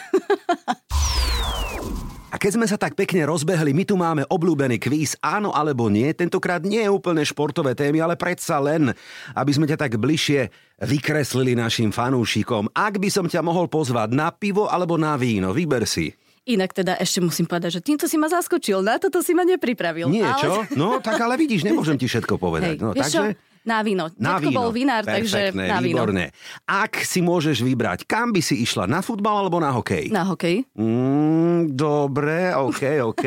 A 2.29 2.37
keď 2.37 2.61
sme 2.61 2.69
sa 2.69 2.77
tak 2.77 2.93
pekne 2.93 3.25
rozbehli, 3.25 3.73
my 3.73 3.83
tu 3.89 3.97
máme 3.97 4.21
obľúbený 4.29 4.77
kvíz 4.77 5.17
áno 5.17 5.49
alebo 5.49 5.89
nie. 5.89 6.13
Tentokrát 6.13 6.61
nie 6.61 6.85
je 6.85 6.93
úplne 6.93 7.25
športové 7.25 7.73
témy, 7.73 8.05
ale 8.05 8.13
predsa 8.13 8.61
len, 8.61 8.93
aby 9.33 9.49
sme 9.49 9.65
ťa 9.65 9.81
tak 9.81 9.97
bližšie 9.97 10.53
vykreslili 10.77 11.57
našim 11.57 11.89
fanúšikom. 11.89 12.69
Ak 12.77 13.01
by 13.01 13.09
som 13.09 13.25
ťa 13.25 13.41
mohol 13.41 13.65
pozvať 13.65 14.13
na 14.13 14.29
pivo 14.29 14.69
alebo 14.69 14.93
na 14.93 15.17
víno, 15.17 15.57
vyber 15.57 15.89
si. 15.89 16.13
Inak 16.45 16.73
teda 16.73 17.01
ešte 17.01 17.21
musím 17.21 17.49
povedať, 17.49 17.81
že 17.81 17.81
týmto 17.81 18.05
si 18.05 18.17
ma 18.17 18.29
zaskočil, 18.29 18.81
na 18.85 19.01
toto 19.01 19.25
si 19.25 19.33
ma 19.33 19.41
nepripravil. 19.45 20.09
Nie, 20.09 20.29
ale... 20.29 20.41
čo? 20.41 20.53
No, 20.77 21.01
tak 21.01 21.17
ale 21.17 21.33
vidíš, 21.37 21.65
nemôžem 21.65 21.97
ti 21.97 22.05
všetko 22.05 22.37
povedať. 22.37 22.77
Hej, 22.77 22.81
No, 22.85 22.93
vieš 22.93 23.09
čo? 23.09 23.21
Na 23.61 23.83
víno. 23.83 24.07
Na 24.15 24.39
Detko 24.39 24.49
víno. 24.49 24.59
bol 24.59 24.69
vinár, 24.71 25.03
takže 25.03 25.51
na 25.51 25.83
víno. 25.83 26.01
výborné. 26.01 26.31
Ak 26.63 27.03
si 27.03 27.19
môžeš 27.19 27.59
vybrať, 27.59 28.07
kam 28.07 28.31
by 28.31 28.39
si 28.39 28.63
išla, 28.63 28.87
na 28.87 29.03
futbal 29.03 29.45
alebo 29.45 29.59
na 29.59 29.69
hokej? 29.69 30.09
Na 30.09 30.23
hokej. 30.25 30.63
Mm, 30.73 31.75
dobre, 31.75 32.55
OK, 32.55 33.03
OK. 33.03 33.25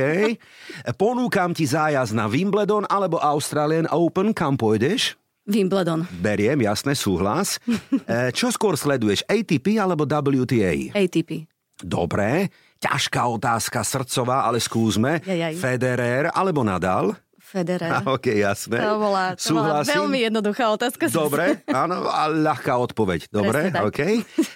Ponúkam 1.00 1.52
ti 1.52 1.68
zájazd 1.68 2.16
na 2.16 2.26
Wimbledon 2.26 2.88
alebo 2.88 3.20
Australian 3.20 3.86
Open, 3.92 4.32
kam 4.32 4.56
pôjdeš? 4.56 5.14
Wimbledon. 5.42 6.06
Beriem, 6.22 6.62
jasné, 6.62 6.94
súhlas. 6.94 7.58
E, 8.06 8.30
Čo 8.34 8.50
skôr 8.50 8.74
sleduješ, 8.74 9.22
ATP 9.26 9.78
alebo 9.78 10.02
WTA? 10.06 10.90
ATP. 10.94 11.46
Dobre, 11.78 12.50
ťažká 12.78 13.26
otázka, 13.26 13.82
srdcová, 13.82 14.46
ale 14.46 14.58
skúsme. 14.62 15.18
Jajaj. 15.22 15.54
Federer 15.58 16.24
alebo 16.30 16.62
Nadal? 16.62 17.14
Federer. 17.52 18.00
OK, 18.08 18.32
jasné. 18.32 18.80
To 18.80 18.96
bola, 18.96 19.36
to 19.36 19.52
bola 19.52 19.84
Súhlasím. 19.84 19.92
veľmi 20.00 20.18
jednoduchá 20.24 20.64
otázka. 20.72 21.12
Dobre, 21.12 21.60
áno, 21.68 22.08
a 22.08 22.32
ľahká 22.32 22.80
odpoveď. 22.80 23.28
Dobre, 23.28 23.68
Presne. 23.68 23.84
OK. 23.84 24.00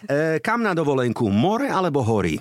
E, 0.07 0.39
kam 0.41 0.65
na 0.65 0.73
dovolenku, 0.73 1.29
more 1.29 1.69
alebo 1.69 2.01
hory? 2.01 2.39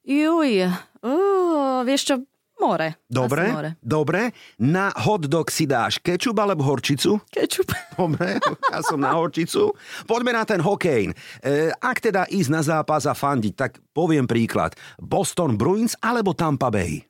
Juj, 0.00 0.64
uh, 1.04 1.84
vieš 1.84 2.02
čo, 2.08 2.14
more. 2.56 2.96
Dobre, 3.04 3.44
Asi 3.46 3.52
more. 3.52 3.70
dobre. 3.78 4.22
Na 4.58 4.88
hot 4.96 5.28
dog 5.28 5.52
si 5.52 5.68
dáš 5.68 6.00
kečup 6.00 6.34
alebo 6.34 6.64
horčicu? 6.64 7.20
Kečup. 7.28 7.68
Dobre, 8.00 8.40
ja 8.40 8.80
som 8.80 8.96
na 8.96 9.12
horčicu. 9.12 9.76
Poďme 10.08 10.32
na 10.32 10.48
ten 10.48 10.56
hokej. 10.56 11.12
E, 11.44 11.68
ak 11.68 12.00
teda 12.00 12.24
ísť 12.32 12.48
na 12.48 12.64
zápas 12.64 13.04
a 13.04 13.12
fandiť, 13.12 13.52
tak 13.52 13.76
poviem 13.92 14.24
príklad. 14.24 14.72
Boston 14.96 15.60
Bruins 15.60 15.92
alebo 16.00 16.32
Tampa 16.32 16.72
Bay? 16.72 17.04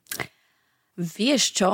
Vieš 0.99 1.43
čo? 1.55 1.71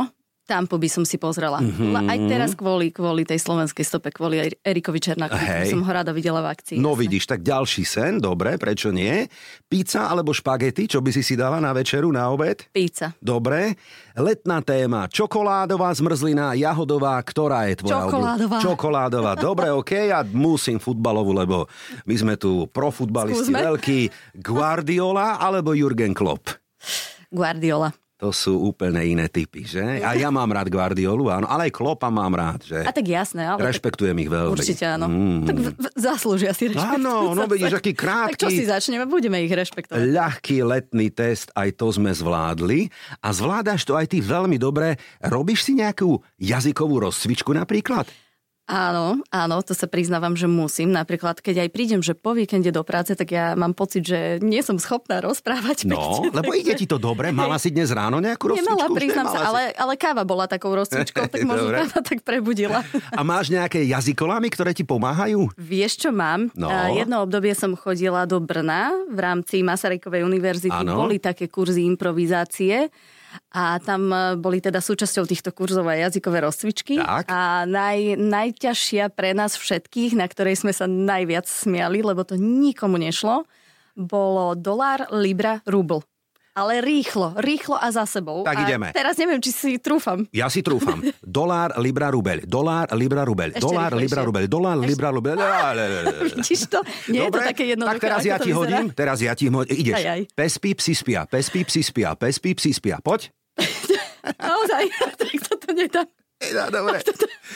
Tampo 0.48 0.80
by 0.80 0.88
som 0.88 1.04
si 1.04 1.16
pozrela. 1.16 1.60
Mhm. 1.60 1.68
Mm-hmm. 1.92 2.08
Aj 2.08 2.20
teraz 2.24 2.52
kvôli, 2.54 2.88
kvôli 2.90 3.22
tej 3.22 3.36
slovenskej 3.38 3.84
stope, 3.84 4.08
kvôli 4.10 4.40
Eri- 4.42 4.60
Erikovi 4.62 4.98
Černákovi, 4.98 5.36
Hej. 5.38 5.60
by 5.62 5.70
som 5.70 5.84
ho 5.84 5.92
rada 5.92 6.10
videla 6.10 6.40
v 6.40 6.48
akcii. 6.50 6.78
No 6.78 6.90
jasné. 6.90 7.02
vidíš, 7.04 7.24
tak 7.28 7.40
ďalší 7.42 7.84
sen, 7.84 8.18
dobre, 8.18 8.56
prečo 8.56 8.88
nie? 8.90 9.28
Pizza 9.62 10.08
alebo 10.08 10.32
špagety, 10.32 10.88
čo 10.88 10.98
by 10.98 11.12
si 11.12 11.20
si 11.20 11.36
dala 11.36 11.60
na 11.60 11.70
večeru, 11.70 12.08
na 12.10 12.28
obed? 12.28 12.64
Pizza. 12.70 13.12
Dobre. 13.18 13.76
Letná 14.14 14.64
téma. 14.64 15.06
Čokoládová 15.06 15.92
zmrzlina, 15.92 16.56
jahodová, 16.56 17.20
ktorá 17.20 17.68
je 17.68 17.76
tvoja? 17.78 18.00
obľú- 18.00 18.08
Čokoládová. 18.10 18.58
Čokoládová. 18.58 19.32
Dobre, 19.36 19.68
OK, 19.76 19.92
ja 20.08 20.24
musím 20.24 20.80
futbalovú, 20.80 21.36
lebo 21.36 21.68
my 22.04 22.16
sme 22.16 22.34
tu 22.34 22.66
profutbalisti 22.68 23.52
Skúsme. 23.52 23.60
veľkí. 23.60 24.00
Guardiola 24.40 25.38
alebo 25.38 25.76
Jurgen 25.76 26.16
Klopp? 26.16 26.56
Guardiola. 27.28 27.92
To 28.18 28.34
sú 28.34 28.58
úplne 28.58 28.98
iné 29.06 29.30
typy, 29.30 29.62
že? 29.62 30.02
A 30.02 30.18
ja 30.18 30.34
mám 30.34 30.50
rád 30.50 30.74
Guardiolu, 30.74 31.30
áno, 31.30 31.46
ale 31.46 31.70
aj 31.70 31.78
Kloppa 31.78 32.10
mám 32.10 32.34
rád, 32.34 32.66
že? 32.66 32.82
A 32.82 32.90
tak 32.90 33.06
jasné, 33.06 33.46
ale... 33.46 33.62
Rešpektujem 33.62 34.18
ich 34.18 34.30
veľmi. 34.34 34.58
Určite 34.58 34.90
áno. 34.90 35.06
Mm. 35.06 35.46
Tak 35.46 35.56
v, 35.62 35.68
v, 35.78 35.88
zaslúžia 35.94 36.50
si 36.58 36.74
rešpekt. 36.74 36.98
Áno, 36.98 37.38
no 37.38 37.46
vidíš, 37.46 37.78
aký 37.78 37.94
krátky. 37.94 38.34
Tak 38.34 38.42
čo 38.42 38.50
si 38.50 38.66
začneme? 38.66 39.06
Budeme 39.06 39.38
ich 39.46 39.54
rešpektovať. 39.54 40.02
Ľahký 40.02 40.58
letný 40.66 41.14
test, 41.14 41.54
aj 41.54 41.78
to 41.78 41.94
sme 41.94 42.10
zvládli. 42.10 42.90
A 43.22 43.30
zvládaš 43.30 43.86
to 43.86 43.94
aj 43.94 44.10
ty 44.10 44.18
veľmi 44.18 44.58
dobre. 44.58 44.98
Robíš 45.22 45.70
si 45.70 45.78
nejakú 45.78 46.18
jazykovú 46.42 47.06
rozcvičku 47.06 47.54
napríklad? 47.54 48.10
Áno, 48.68 49.24
áno, 49.32 49.64
to 49.64 49.72
sa 49.72 49.88
priznávam, 49.88 50.36
že 50.36 50.44
musím. 50.44 50.92
Napríklad, 50.92 51.40
keď 51.40 51.64
aj 51.64 51.70
prídem, 51.72 52.04
že 52.04 52.12
po 52.12 52.36
víkende 52.36 52.68
do 52.68 52.84
práce, 52.84 53.16
tak 53.16 53.32
ja 53.32 53.56
mám 53.56 53.72
pocit, 53.72 54.04
že 54.04 54.44
nie 54.44 54.60
som 54.60 54.76
schopná 54.76 55.24
rozprávať. 55.24 55.88
No, 55.88 55.96
pekne, 55.96 56.36
lebo 56.36 56.52
takže- 56.52 56.62
ide 56.68 56.74
ti 56.76 56.84
to 56.84 57.00
dobre. 57.00 57.32
Mala 57.32 57.56
si 57.64 57.72
dnes 57.72 57.96
ráno 57.96 58.20
nejakú 58.20 58.52
rozcvičku? 58.52 58.68
Nemala, 58.68 58.92
priznám 58.92 59.28
nemala 59.32 59.40
sa, 59.40 59.40
si? 59.40 59.48
ale, 59.48 59.64
ale 59.72 59.94
káva 59.96 60.24
bola 60.28 60.52
takou 60.52 60.76
rozcvičkou, 60.76 61.24
tak 61.32 61.48
možno 61.48 61.72
káva 61.72 62.00
tak 62.04 62.20
prebudila. 62.28 62.84
A 63.16 63.24
máš 63.24 63.48
nejaké 63.56 63.88
jazykolamy, 63.88 64.52
ktoré 64.52 64.76
ti 64.76 64.84
pomáhajú? 64.84 65.48
Vieš, 65.56 66.04
čo 66.04 66.10
mám? 66.12 66.52
No. 66.52 66.68
Jedno 66.92 67.24
obdobie 67.24 67.56
som 67.56 67.72
chodila 67.80 68.28
do 68.28 68.44
Brna 68.44 68.92
v 69.08 69.20
rámci 69.24 69.64
Masarykovej 69.64 70.28
univerzity. 70.28 70.76
Áno. 70.76 71.08
Boli 71.08 71.24
také 71.24 71.48
kurzy 71.48 71.88
improvizácie 71.88 72.92
a 73.52 73.80
tam 73.84 74.12
e, 74.12 74.18
boli 74.40 74.64
teda 74.64 74.80
súčasťou 74.80 75.28
týchto 75.28 75.52
kurzov 75.52 75.88
aj 75.88 76.12
jazykové 76.12 76.44
rozcvičky. 76.44 77.00
Tak. 77.00 77.28
A 77.30 77.64
naj, 77.68 78.18
najťažšia 78.18 79.12
pre 79.14 79.32
nás 79.38 79.56
všetkých, 79.56 80.18
na 80.18 80.28
ktorej 80.28 80.62
sme 80.62 80.74
sa 80.74 80.88
najviac 80.90 81.46
smiali, 81.48 82.02
lebo 82.02 82.24
to 82.24 82.40
nikomu 82.40 83.00
nešlo, 83.00 83.46
bolo 83.98 84.54
dolár, 84.54 85.10
libra, 85.10 85.66
rubl. 85.66 86.06
Ale 86.58 86.82
rýchlo, 86.82 87.38
rýchlo 87.38 87.78
a 87.78 87.94
za 87.94 88.10
sebou. 88.10 88.42
Tak 88.42 88.58
a 88.58 88.62
ideme. 88.66 88.90
Teraz 88.90 89.14
neviem, 89.22 89.38
či 89.38 89.54
si 89.54 89.70
trúfam. 89.78 90.26
Ja 90.34 90.50
si 90.50 90.66
trúfam. 90.66 90.98
Dolár, 91.22 91.78
libra, 91.78 92.10
rubeľ. 92.10 92.50
Dolár, 92.50 92.90
libra, 92.98 93.22
rubeľ. 93.22 93.54
Ešte 93.54 93.62
Dolár, 93.62 93.94
libra, 93.94 94.26
rubeľ. 94.26 94.44
Dolár, 94.50 94.78
libra, 94.82 95.14
rubeľ. 95.14 95.38
Vidíš 96.34 96.66
to? 96.66 96.82
Nie 97.14 97.30
je 97.30 97.38
to 97.38 97.42
také 97.46 97.64
jednoduché. 97.78 98.02
tak 98.02 98.06
teraz 98.10 98.22
ja 98.26 98.42
ti 98.42 98.50
vyzerá. 98.50 98.58
hodím, 98.58 98.86
teraz 98.90 99.18
ja 99.22 99.34
ti 99.38 99.46
hodím. 99.54 99.70
Ideš. 99.70 100.02
Aj, 100.02 100.06
aj. 100.18 100.22
Pes 100.34 100.54
píp 100.58 100.82
si 100.82 100.94
spia, 100.98 101.30
pes 101.30 101.46
píp 101.54 101.70
si 101.70 101.82
spia, 101.86 102.18
pes 102.18 102.42
píp 102.42 102.58
si 102.58 102.74
spia. 102.74 102.98
Poď. 103.06 103.30
Naozaj, 104.42 104.84
tak 105.22 105.34
toto 105.46 105.70
nedám. 105.78 106.10
No, 106.38 106.64
dobre. 106.70 107.02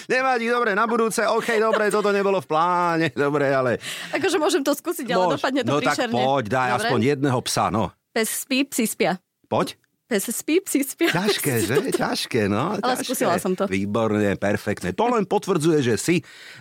Nevadí, 0.09 0.45
dobre, 0.49 0.73
na 0.73 0.85
budúce, 0.89 1.21
OK, 1.25 1.57
dobre, 1.61 1.93
toto 1.93 2.09
nebolo 2.09 2.41
v 2.41 2.47
pláne, 2.49 3.07
dobre, 3.13 3.49
ale... 3.53 3.77
Akože 4.09 4.41
môžem 4.41 4.65
to 4.65 4.73
skúsiť, 4.73 5.05
ale 5.13 5.25
Môž. 5.29 5.33
dopadne 5.37 5.61
to 5.61 5.69
no 5.69 5.77
tak 5.77 5.93
príšerne. 5.93 6.13
poď, 6.17 6.43
daj 6.49 6.69
Dobre? 6.69 6.77
aspoň 6.81 6.99
jedného 7.13 7.39
psa, 7.45 7.65
no. 7.69 7.93
Pes 8.11 8.27
spí, 8.43 8.67
psi 8.67 8.85
spia. 8.91 9.15
Poď. 9.47 9.79
Pes 10.11 10.27
spí, 10.27 10.59
psi 10.59 10.83
spia. 10.83 11.15
Ťažké, 11.15 11.53
že? 11.63 11.75
Ťažké, 12.03 12.41
no. 12.51 12.75
Ale 12.75 12.99
ťažké. 12.99 13.07
skúsila 13.07 13.39
som 13.39 13.55
to. 13.55 13.63
Výborne, 13.71 14.35
perfektné. 14.35 14.91
To 14.91 15.07
len 15.07 15.23
potvrdzuje, 15.23 15.79
že 15.79 15.95
si 15.95 16.15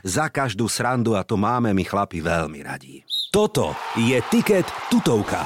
za 0.07 0.31
každú 0.31 0.71
srandu 0.71 1.19
a 1.19 1.27
to 1.27 1.35
máme 1.35 1.75
my 1.75 1.83
chlapi 1.83 2.23
veľmi 2.23 2.63
radí. 2.63 3.03
Toto 3.35 3.75
je 3.99 4.15
Tiket 4.31 4.71
tutovka. 4.87 5.43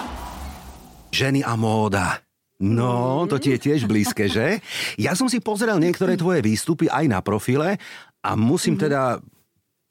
Ženy 1.08 1.40
a 1.40 1.56
móda. 1.56 2.20
No, 2.60 3.24
to 3.24 3.40
ti 3.40 3.56
je 3.56 3.58
tiež 3.60 3.88
blízke, 3.88 4.28
že? 4.28 4.60
Ja 5.00 5.16
som 5.16 5.26
si 5.32 5.40
pozrel 5.40 5.80
niektoré 5.80 6.20
tvoje 6.20 6.44
výstupy 6.44 6.86
aj 6.92 7.04
na 7.08 7.18
profile 7.24 7.80
a 8.20 8.30
musím 8.36 8.76
teda 8.76 9.24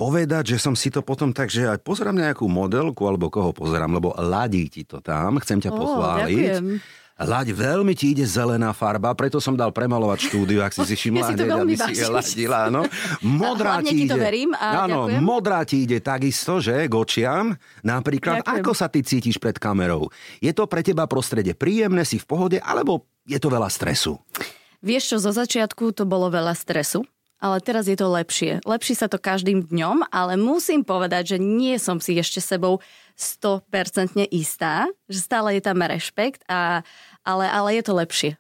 povedať, 0.04 0.44
že 0.52 0.58
som 0.60 0.76
si 0.76 0.92
to 0.92 1.00
potom 1.00 1.32
tak, 1.32 1.48
že 1.48 1.64
aj 1.66 1.80
pozerám 1.80 2.12
nejakú 2.14 2.44
modelku 2.46 3.08
alebo 3.08 3.32
koho 3.32 3.56
pozerám, 3.56 3.94
lebo 3.94 4.12
ladí 4.14 4.68
ti 4.68 4.84
to 4.84 5.00
tam, 5.00 5.40
chcem 5.40 5.58
ťa 5.58 5.72
Ó, 5.72 5.76
pochváliť. 5.76 6.60
ďakujem. 6.60 6.66
Laď, 7.14 7.54
veľmi 7.54 7.94
ti 7.94 8.12
ide 8.12 8.26
zelená 8.26 8.74
farba, 8.74 9.14
preto 9.14 9.38
som 9.38 9.54
dal 9.54 9.70
premalovať 9.70 10.28
štúdiu, 10.28 10.60
ak 10.60 10.74
si 10.74 10.82
si 10.84 10.96
všimla, 10.98 11.22
Ja 11.22 11.28
si 11.30 11.36
to 11.38 11.46
hneď, 11.46 11.56
aby 11.56 11.74
si 11.94 12.04
ladila, 12.04 12.62
no. 12.68 12.84
Modrá 13.22 13.80
Hlavne 13.80 13.86
ti 13.86 13.96
ti 13.96 14.06
to 14.10 14.18
ide. 14.18 14.24
verím 14.26 14.52
a 14.52 14.84
Áno, 14.84 15.08
ďakujem. 15.08 15.22
modrá 15.22 15.60
ti 15.62 15.78
ide 15.80 16.02
takisto, 16.02 16.58
že, 16.58 16.84
k 16.84 16.92
očiam. 16.92 17.54
Napríklad, 17.80 18.42
Ďakujem. 18.42 18.60
ako 18.60 18.72
sa 18.74 18.90
ty 18.90 19.06
cítiš 19.06 19.38
pred 19.38 19.56
kamerou? 19.56 20.10
Je 20.42 20.52
to 20.52 20.66
pre 20.66 20.82
teba 20.82 21.06
prostredie 21.06 21.54
príjemné, 21.54 22.02
si 22.02 22.18
v 22.18 22.26
pohode, 22.26 22.58
alebo 22.60 23.06
je 23.24 23.38
to 23.38 23.48
veľa 23.48 23.70
stresu? 23.70 24.18
Vieš 24.82 25.16
čo, 25.16 25.18
zo 25.22 25.32
začiatku 25.32 25.94
to 25.94 26.04
bolo 26.04 26.28
veľa 26.28 26.52
stresu, 26.52 27.06
ale 27.44 27.60
teraz 27.60 27.92
je 27.92 28.00
to 28.00 28.08
lepšie. 28.08 28.64
Lepší 28.64 28.96
sa 28.96 29.12
to 29.12 29.20
každým 29.20 29.68
dňom, 29.68 30.08
ale 30.16 30.40
musím 30.40 30.88
povedať, 30.88 31.36
že 31.36 31.38
nie 31.44 31.76
som 31.76 32.00
si 32.00 32.16
ešte 32.16 32.40
sebou 32.40 32.80
100% 33.20 34.32
istá, 34.32 34.88
že 35.12 35.20
stále 35.20 35.60
je 35.60 35.62
tam 35.62 35.84
rešpekt 35.84 36.48
a 36.48 36.88
ale, 37.24 37.48
ale 37.48 37.80
je 37.80 37.84
to 37.84 37.94
lepšie. 37.96 38.32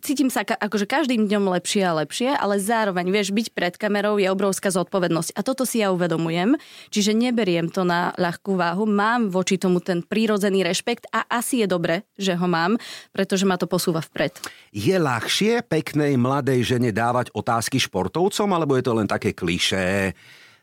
Cítim 0.00 0.32
sa 0.32 0.40
akože 0.40 0.88
každým 0.88 1.28
dňom 1.28 1.52
lepšie 1.60 1.84
a 1.84 1.92
lepšie, 2.00 2.32
ale 2.32 2.56
zároveň, 2.56 3.12
vieš, 3.12 3.36
byť 3.36 3.52
pred 3.52 3.74
kamerou 3.76 4.16
je 4.16 4.32
obrovská 4.32 4.72
zodpovednosť. 4.72 5.36
A 5.36 5.44
toto 5.44 5.68
si 5.68 5.84
ja 5.84 5.92
uvedomujem, 5.92 6.56
čiže 6.88 7.12
neberiem 7.12 7.68
to 7.68 7.84
na 7.84 8.16
ľahkú 8.16 8.56
váhu, 8.56 8.88
mám 8.88 9.28
voči 9.28 9.60
tomu 9.60 9.84
ten 9.84 10.00
prírodzený 10.00 10.64
rešpekt 10.64 11.12
a 11.12 11.28
asi 11.28 11.60
je 11.60 11.68
dobre, 11.68 12.08
že 12.16 12.32
ho 12.40 12.48
mám, 12.48 12.80
pretože 13.12 13.44
ma 13.44 13.60
to 13.60 13.68
posúva 13.68 14.00
vpred. 14.00 14.32
Je 14.72 14.96
ľahšie 14.96 15.68
peknej 15.68 16.16
mladej 16.16 16.64
žene 16.64 16.88
dávať 16.88 17.28
otázky 17.36 17.76
športovcom, 17.76 18.48
alebo 18.56 18.80
je 18.80 18.84
to 18.86 18.96
len 18.96 19.04
také 19.10 19.36
klišé? 19.36 20.16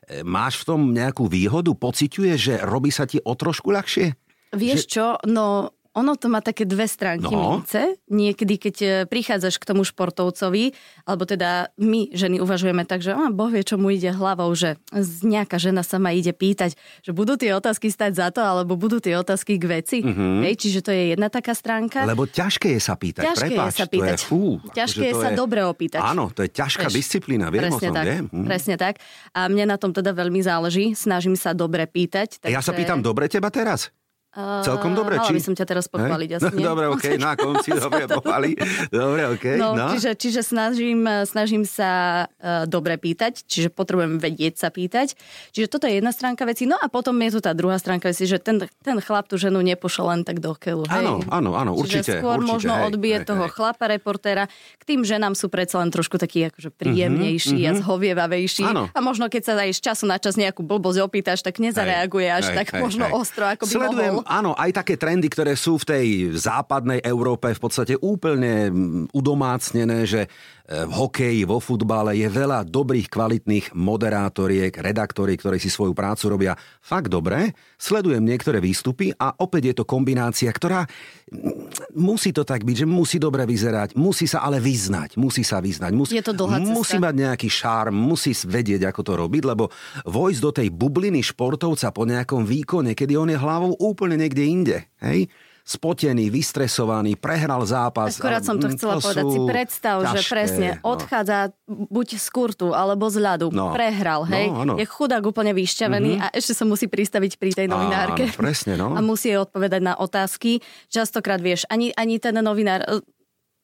E, 0.08 0.26
máš 0.26 0.66
v 0.66 0.74
tom 0.74 0.80
nejakú 0.90 1.30
výhodu? 1.30 1.70
Pociťuješ, 1.70 2.38
že 2.40 2.54
robí 2.66 2.90
sa 2.90 3.06
ti 3.06 3.22
o 3.22 3.32
trošku 3.38 3.70
ľahšie? 3.70 4.10
Vieš 4.56 4.80
že... 4.88 4.90
čo, 4.98 5.06
no 5.28 5.77
ono 5.98 6.14
to 6.14 6.30
má 6.30 6.38
také 6.38 6.62
dve 6.62 6.86
stránky 6.86 7.34
no. 7.34 7.58
mince. 7.58 7.98
Niekedy, 8.06 8.54
keď 8.56 8.76
e, 8.78 8.88
prichádzaš 9.10 9.58
k 9.58 9.68
tomu 9.68 9.82
športovcovi, 9.82 10.72
alebo 11.04 11.26
teda 11.26 11.74
my 11.76 12.14
ženy 12.14 12.38
uvažujeme 12.38 12.86
tak, 12.86 13.02
že 13.02 13.10
a 13.12 13.28
boh 13.34 13.50
vie, 13.50 13.66
čo 13.66 13.74
mu 13.74 13.90
ide 13.90 14.14
hlavou, 14.14 14.48
že 14.54 14.78
nejaká 15.26 15.58
žena 15.58 15.82
sa 15.82 15.98
ma 15.98 16.14
ide 16.14 16.30
pýtať, 16.30 16.78
že 17.02 17.10
budú 17.10 17.34
tie 17.34 17.50
otázky 17.52 17.90
stať 17.90 18.12
za 18.14 18.28
to, 18.30 18.40
alebo 18.40 18.78
budú 18.78 19.02
tie 19.02 19.18
otázky 19.18 19.58
k 19.58 19.64
veci. 19.66 19.98
Mm-hmm. 20.00 20.46
Hej, 20.46 20.54
čiže 20.62 20.80
to 20.86 20.90
je 20.94 21.18
jedna 21.18 21.28
taká 21.28 21.52
stránka. 21.52 22.06
Lebo 22.06 22.30
ťažké 22.30 22.78
je 22.78 22.80
sa 22.80 22.94
pýtať. 22.94 23.34
Ťažké 23.34 23.48
Prepáč, 23.50 23.66
je 23.66 23.74
sa 23.74 23.86
pýtať. 23.90 24.18
Je, 24.18 24.26
fú, 24.28 24.42
ťažké 24.70 25.04
je 25.10 25.14
sa 25.18 25.28
je... 25.32 25.36
dobre 25.36 25.60
opýtať. 25.66 26.00
Áno, 26.00 26.30
to 26.30 26.46
je 26.46 26.50
ťažká 26.54 26.86
Veš, 26.86 26.94
disciplína, 26.94 27.50
viem 27.50 27.66
presne 27.66 27.76
o 27.76 27.90
tom, 27.90 27.96
tak, 27.96 28.06
viem. 28.06 28.24
Hm. 28.30 28.46
Presne 28.46 28.74
tak. 28.78 28.94
A 29.34 29.40
mne 29.50 29.64
na 29.68 29.76
tom 29.76 29.90
teda 29.90 30.14
veľmi 30.14 30.40
záleží. 30.40 30.94
Snažím 30.94 31.34
sa 31.34 31.52
dobre 31.52 31.84
pýtať. 31.88 32.44
Takže... 32.44 32.54
Ja 32.54 32.62
sa 32.62 32.72
pýtam 32.72 33.02
dobre 33.02 33.26
teba 33.26 33.50
teraz? 33.50 33.90
Celkom 34.36 34.92
dobre, 34.92 35.16
či? 35.24 35.32
by 35.32 35.40
som 35.40 35.54
ťa 35.56 35.64
teraz 35.64 35.88
pochváliť, 35.88 36.30
asi 36.36 36.52
no, 36.60 36.76
Dobre, 36.76 36.84
okay, 36.92 37.16
na 37.24 37.32
konci 37.32 37.72
dobre 37.72 38.04
pochváli. 38.04 38.60
Dobre. 38.92 39.22
Okay, 39.34 39.56
no, 39.56 39.72
no. 39.72 39.96
Čiže, 39.96 40.20
čiže 40.20 40.40
snažím, 40.44 41.08
snažím 41.24 41.64
sa 41.64 42.24
uh, 42.28 42.68
dobre 42.68 43.00
pýtať, 43.00 43.48
čiže 43.48 43.72
potrebujem 43.72 44.20
vedieť 44.20 44.60
sa 44.60 44.68
pýtať. 44.68 45.16
Čiže 45.56 45.66
toto 45.72 45.88
je 45.88 45.96
jedna 45.96 46.12
stránka 46.12 46.44
veci. 46.44 46.68
No 46.68 46.76
a 46.76 46.92
potom 46.92 47.16
je 47.24 47.34
tu 47.34 47.40
tá 47.40 47.56
druhá 47.56 47.80
stránka 47.80 48.12
veci, 48.12 48.28
že 48.28 48.36
ten, 48.36 48.60
ten 48.84 48.98
chlap 49.00 49.32
tú 49.32 49.40
ženu 49.40 49.64
nepošle 49.64 50.04
len 50.04 50.20
tak 50.28 50.44
do 50.44 50.52
keľu. 50.52 50.84
Áno, 50.92 51.24
áno, 51.32 51.56
áno, 51.56 51.72
určite. 51.72 52.12
Čiže 52.12 52.20
skôr 52.20 52.38
určite, 52.38 52.52
možno 52.52 52.72
hej, 52.76 52.84
odbije 52.92 53.18
hej, 53.24 53.26
toho 53.32 53.44
hej. 53.48 53.52
chlapa, 53.56 53.84
reportéra. 53.88 54.44
K 54.76 54.82
tým 54.84 55.08
ženám 55.08 55.34
sú 55.40 55.48
predsa 55.48 55.80
len 55.80 55.88
trošku 55.88 56.20
takí 56.20 56.46
akože 56.52 56.68
príjemnejší 56.76 57.64
mm-hmm, 57.64 57.74
a 57.74 57.80
zhovievavejší. 57.80 58.64
Áno. 58.68 58.92
A 58.92 58.98
možno 59.00 59.32
keď 59.32 59.42
sa 59.42 59.52
aj 59.56 59.72
z 59.72 59.80
času 59.80 60.04
na 60.04 60.20
čas 60.20 60.36
nejakú 60.36 60.60
blbosť 60.60 61.00
opýtaš, 61.00 61.40
tak 61.40 61.58
nezareaguje 61.58 62.28
až 62.28 62.52
hej, 62.52 62.56
tak 62.60 62.66
hej, 62.76 62.80
možno 62.84 63.08
hej. 63.08 63.14
ostro, 63.16 63.44
ako 63.48 63.64
by 63.64 63.72
Sledujem, 63.72 64.12
mohol. 64.12 64.17
Áno, 64.24 64.56
aj 64.56 64.82
také 64.82 64.94
trendy, 64.96 65.28
ktoré 65.30 65.54
sú 65.54 65.78
v 65.78 65.88
tej 65.88 66.06
západnej 66.34 67.02
Európe 67.04 67.50
v 67.52 67.60
podstate 67.60 67.94
úplne 67.98 68.70
mm, 68.70 69.14
udomácnené, 69.14 70.06
že 70.08 70.26
v 70.68 70.92
hokeji, 70.92 71.48
vo 71.48 71.64
futbale 71.64 72.12
je 72.12 72.28
veľa 72.28 72.68
dobrých, 72.68 73.08
kvalitných 73.08 73.72
moderátoriek, 73.72 74.76
redaktoriek, 74.76 75.40
ktorí 75.40 75.56
si 75.56 75.72
svoju 75.72 75.96
prácu 75.96 76.28
robia 76.28 76.52
fakt 76.84 77.08
dobre. 77.08 77.56
Sledujem 77.80 78.20
niektoré 78.20 78.60
výstupy 78.60 79.16
a 79.16 79.32
opäť 79.40 79.72
je 79.72 79.74
to 79.80 79.84
kombinácia, 79.88 80.52
ktorá 80.52 80.84
mm, 80.84 81.96
musí 81.96 82.36
to 82.36 82.44
tak 82.44 82.68
byť, 82.68 82.84
že 82.84 82.86
musí 82.86 83.16
dobre 83.16 83.48
vyzerať, 83.48 83.96
musí 83.96 84.28
sa 84.28 84.44
ale 84.44 84.60
vyznať, 84.60 85.16
musí 85.16 85.40
sa 85.40 85.64
vyznať. 85.64 85.92
Musí, 85.96 86.20
je 86.20 86.28
to 86.28 86.36
dlhá 86.36 86.60
cesta. 86.60 86.76
Musí 86.76 86.96
mať 87.00 87.14
nejaký 87.16 87.48
šarm, 87.48 87.96
musí 87.96 88.36
vedieť, 88.36 88.92
ako 88.92 89.00
to 89.00 89.12
robiť, 89.24 89.42
lebo 89.48 89.72
vojsť 90.04 90.40
do 90.44 90.50
tej 90.52 90.68
bubliny 90.68 91.24
športovca 91.24 91.88
po 91.96 92.04
nejakom 92.04 92.44
výkone, 92.44 92.92
kedy 92.92 93.16
on 93.16 93.32
je 93.32 93.40
hlavou 93.40 93.72
úplne 93.80 94.20
niekde 94.20 94.44
inde. 94.44 94.76
Hej? 95.00 95.32
Spotený, 95.68 96.32
vystresovaný, 96.32 97.20
prehral 97.20 97.60
zápas. 97.68 98.16
Akorát 98.16 98.40
som 98.40 98.56
to 98.56 98.72
chcela 98.72 98.96
to 98.96 99.04
povedať. 99.04 99.24
Si 99.28 99.38
predstav, 99.44 99.96
ťažké, 100.00 100.16
že 100.16 100.22
presne 100.32 100.68
no. 100.80 100.96
odchádza 100.96 101.52
buď 101.68 102.08
z 102.16 102.28
kurtu 102.32 102.72
alebo 102.72 103.12
z 103.12 103.20
ľadu. 103.20 103.52
No. 103.52 103.76
Prehral, 103.76 104.24
hej. 104.32 104.48
No, 104.48 104.80
je 104.80 104.88
chudák 104.88 105.20
úplne 105.20 105.52
vyšťavený 105.52 106.12
mm-hmm. 106.16 106.24
a 106.24 106.32
ešte 106.32 106.56
sa 106.56 106.64
musí 106.64 106.88
pristaviť 106.88 107.36
pri 107.36 107.50
tej 107.52 107.66
novinárke. 107.68 108.32
Áno, 108.32 108.40
presne, 108.40 108.80
no. 108.80 108.96
A 108.96 109.04
musí 109.04 109.28
jej 109.28 109.36
odpovedať 109.36 109.84
na 109.84 109.94
otázky. 110.00 110.64
Častokrát 110.88 111.44
vieš, 111.44 111.68
ani, 111.68 111.92
ani 111.92 112.16
ten 112.16 112.40
novinár 112.40 112.80
e, 112.88 113.04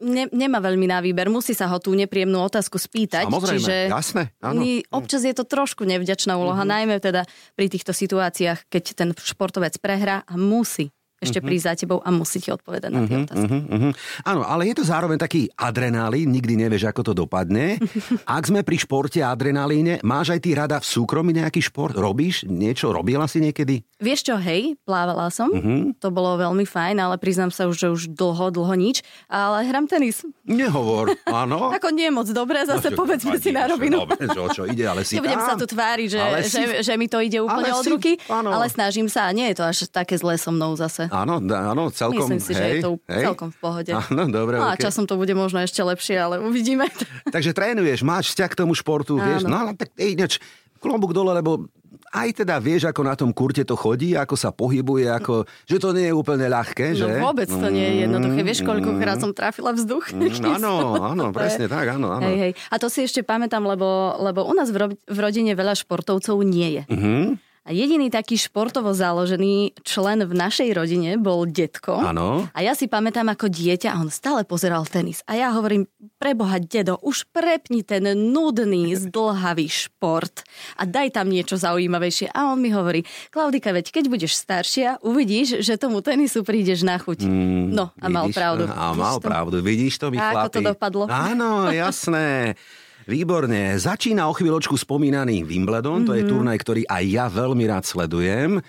ne, 0.05 0.29
nemá 0.29 0.61
veľmi 0.61 0.85
na 0.85 1.01
výber, 1.01 1.33
musí 1.33 1.57
sa 1.57 1.73
ho 1.73 1.81
tú 1.81 1.97
nepríjemnú 1.97 2.37
otázku 2.37 2.77
spýtať. 2.77 3.33
Samozrejme, 3.33 3.65
čiže 3.65 3.77
jasné. 3.89 4.23
Áno. 4.45 4.61
Občas 4.93 5.25
je 5.25 5.33
to 5.33 5.49
trošku 5.49 5.89
nevďačná 5.89 6.37
úloha, 6.37 6.69
mm-hmm. 6.69 6.75
najmä 6.85 6.97
teda 7.01 7.25
pri 7.57 7.73
týchto 7.73 7.97
situáciách, 7.97 8.69
keď 8.69 8.85
ten 8.93 9.09
športovec 9.17 9.81
prehrá 9.81 10.21
a 10.29 10.37
musí 10.37 10.93
ešte 11.25 11.41
mm-hmm. 11.41 11.49
prísť 11.49 11.65
za 11.65 11.75
tebou 11.75 11.99
a 12.05 12.09
musí 12.13 12.39
ti 12.39 12.53
odpovedať 12.53 12.91
na 12.93 13.01
tie 13.09 13.17
mm-hmm, 13.17 13.27
otázky. 13.27 13.57
Mm-hmm. 13.65 13.93
Áno, 14.29 14.41
ale 14.45 14.63
je 14.69 14.75
to 14.77 14.85
zároveň 14.85 15.19
taký 15.19 15.49
adrenalín, 15.57 16.29
nikdy 16.29 16.55
nevieš, 16.61 16.93
ako 16.93 17.01
to 17.11 17.13
dopadne. 17.17 17.81
Ak 18.37 18.45
sme 18.47 18.61
pri 18.61 18.77
športe 18.77 19.25
a 19.25 19.33
adrenalíne, 19.33 20.05
máš 20.05 20.37
aj 20.37 20.41
ty 20.45 20.53
rada 20.53 20.77
v 20.79 20.87
súkromí 20.87 21.33
nejaký 21.33 21.65
šport? 21.65 21.97
Robíš 21.97 22.45
niečo? 22.45 22.93
Robila 22.93 23.25
si 23.25 23.41
niekedy? 23.41 23.81
Vieš 23.99 24.21
čo, 24.29 24.35
hej, 24.37 24.77
plávala 24.85 25.33
som. 25.33 25.49
Mm-hmm. 25.49 25.99
To 26.05 26.09
bolo 26.13 26.37
veľmi 26.37 26.69
fajn, 26.69 27.01
ale 27.01 27.17
priznám 27.17 27.49
sa 27.49 27.65
už, 27.65 27.77
že 27.77 27.89
už 27.89 28.03
dlho, 28.13 28.53
dlho 28.53 28.75
nič. 28.77 29.01
Ale 29.33 29.65
hram 29.65 29.89
tenis. 29.89 30.27
Nehovor, 30.45 31.17
áno. 31.31 31.73
Ako 31.73 31.89
nie 31.89 32.13
moc 32.13 32.29
dobre, 32.29 32.61
zase 32.69 32.93
no, 32.93 33.01
povedzme 33.01 33.41
si 33.41 33.49
na 33.55 33.65
rovinu. 33.65 34.05
Dobre, 34.05 34.29
čo, 34.29 34.43
čo 34.53 34.63
ide, 34.69 34.85
ale 34.85 35.09
si 35.09 35.17
Nebudem 35.17 35.41
tam. 35.41 35.49
sa 35.49 35.55
tu 35.57 35.65
tváriť, 35.65 36.09
že, 36.11 36.21
Ale 36.21 36.39
že, 36.45 36.49
si- 36.53 36.81
že, 36.85 36.93
mi 37.01 37.07
to 37.09 37.19
ide 37.23 37.41
úplne 37.41 37.73
Ale 37.73 37.81
od 37.81 37.85
si- 37.87 37.93
ruky, 37.93 38.13
áno. 38.29 38.53
ale 38.53 38.69
snažím 38.69 39.09
sa 39.09 39.29
a 39.29 39.33
nie 39.33 39.49
je 39.53 39.57
to 39.57 39.65
až 39.65 39.89
také 39.89 40.21
zlé 40.21 40.37
so 40.37 40.53
mnou 40.53 40.77
zase. 40.77 41.09
Áno, 41.15 41.39
áno, 41.39 41.83
celkom. 41.95 42.27
Myslím 42.27 42.43
si, 42.43 42.53
hej, 42.53 42.59
že 42.59 42.67
je 42.67 42.83
to 42.83 42.93
hej. 43.07 43.25
celkom 43.31 43.49
v 43.55 43.59
pohode. 43.63 43.91
Áno, 43.95 44.23
dobre, 44.27 44.59
No 44.59 44.67
a 44.67 44.75
časom 44.75 45.07
to 45.07 45.15
bude 45.15 45.31
možno 45.39 45.63
ešte 45.63 45.79
lepšie, 45.79 46.19
ale 46.19 46.43
uvidíme. 46.43 46.91
Takže 47.35 47.55
trénuješ, 47.55 48.03
máš 48.03 48.35
vzťah 48.35 48.51
k 48.51 48.59
tomu 48.59 48.75
športu, 48.75 49.15
vieš, 49.23 49.47
Áno. 49.47 49.51
no 49.55 49.57
ale 49.63 49.71
tak 49.79 49.95
ináč, 49.95 50.43
klobúk 50.83 51.15
dole, 51.15 51.31
lebo 51.31 51.71
aj 52.15 52.47
teda 52.47 52.63
vieš, 52.63 52.87
ako 52.87 53.01
na 53.03 53.15
tom 53.19 53.31
kurte 53.35 53.67
to 53.67 53.75
chodí, 53.75 54.15
ako 54.15 54.39
sa 54.39 54.55
pohybuje, 54.55 55.11
ako, 55.11 55.43
že 55.67 55.83
to 55.83 55.91
nie 55.91 56.11
je 56.11 56.15
úplne 56.15 56.47
ľahké, 56.47 56.95
že? 56.95 57.07
No 57.19 57.31
vôbec 57.31 57.51
to 57.51 57.69
nie 57.75 57.83
je 57.83 57.95
jednoduché. 58.07 58.41
Vieš, 58.47 58.61
koľkokrát 58.63 59.19
som 59.19 59.35
trafila 59.35 59.75
vzduch? 59.75 60.15
Mm, 60.15 60.63
áno, 60.63 60.95
áno, 61.03 61.25
presne 61.35 61.67
tak, 61.67 61.99
áno, 61.99 62.15
áno. 62.15 62.23
Hej, 62.23 62.37
hej. 62.39 62.53
A 62.71 62.79
to 62.79 62.87
si 62.87 63.03
ešte 63.03 63.27
pamätám, 63.27 63.67
lebo, 63.67 64.15
lebo 64.23 64.47
u 64.47 64.55
nás 64.55 64.71
v, 64.71 64.77
ro- 64.79 64.95
v 64.95 65.19
rodine 65.19 65.59
veľa 65.59 65.75
športovcov 65.75 66.39
nie 66.47 66.79
je. 66.79 66.83
Mhm, 66.87 67.23
A 67.65 67.73
jediný 67.73 68.13
taký 68.13 68.37
športovo 68.37 68.93
založený 68.93 69.73
člen 69.89 70.21
v 70.29 70.33
našej 70.37 70.69
rodine 70.77 71.17
bol 71.17 71.49
detko. 71.49 71.97
Áno. 71.97 72.45
A 72.53 72.59
ja 72.61 72.77
si 72.77 72.93
pamätám 72.93 73.25
ako 73.33 73.49
dieťa, 73.49 73.97
on 73.97 74.13
stále 74.13 74.45
pozeral 74.45 74.85
tenis. 74.85 75.25
A 75.25 75.41
ja 75.41 75.49
hovorím, 75.49 75.89
preboha, 76.21 76.61
dedo, 76.61 77.01
už 77.01 77.25
prepni 77.33 77.81
ten 77.81 78.05
nudný, 78.05 78.93
zdlhavý 79.09 79.65
šport 79.73 80.45
a 80.77 80.85
daj 80.85 81.17
tam 81.17 81.33
niečo 81.33 81.57
zaujímavejšie. 81.57 82.37
A 82.37 82.53
on 82.53 82.61
mi 82.61 82.69
hovorí, 82.69 83.01
Klaudika, 83.33 83.73
veď 83.73 83.97
keď 83.97 84.05
budeš 84.13 84.37
staršia, 84.37 85.01
uvidíš, 85.01 85.65
že 85.65 85.81
tomu 85.81 86.05
tenisu 86.05 86.45
prídeš 86.45 86.85
na 86.85 87.01
chuť. 87.01 87.25
Mm, 87.25 87.73
no 87.73 87.97
a 87.97 88.07
mal 88.13 88.29
vidíš 88.29 88.37
pravdu. 88.45 88.63
To? 88.69 88.77
A 88.77 88.93
mal 88.93 89.17
pravdu, 89.25 89.65
vidíš 89.65 89.97
to, 90.05 90.13
my 90.13 90.21
A 90.21 90.27
ako 90.37 90.49
to 90.53 90.61
dopadlo? 90.61 91.09
Áno, 91.09 91.73
jasné. 91.73 92.29
Výborne. 93.05 93.77
Začína 93.77 94.27
o 94.29 94.33
chvíľočku 94.33 94.81
spomínaný 94.81 95.45
Wimbledon, 95.45 96.03
mm-hmm. 96.03 96.09
to 96.09 96.13
Mhm. 96.13 96.19
je 96.19 96.25
turnaj, 96.25 96.57
ktorý 96.65 96.83
aj 96.89 97.05
ja 97.05 97.27
veľmi 97.29 97.65
rád 97.69 97.85
sledujem. 97.85 98.65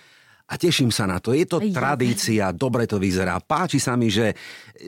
A 0.45 0.61
teším 0.61 0.93
sa 0.93 1.09
na 1.09 1.17
to. 1.17 1.33
Je 1.33 1.49
to 1.49 1.57
tradícia, 1.73 2.53
dobre 2.53 2.85
to 2.85 3.01
vyzerá. 3.01 3.41
Páči 3.41 3.81
sa 3.81 3.97
mi, 3.97 4.13
že 4.13 4.37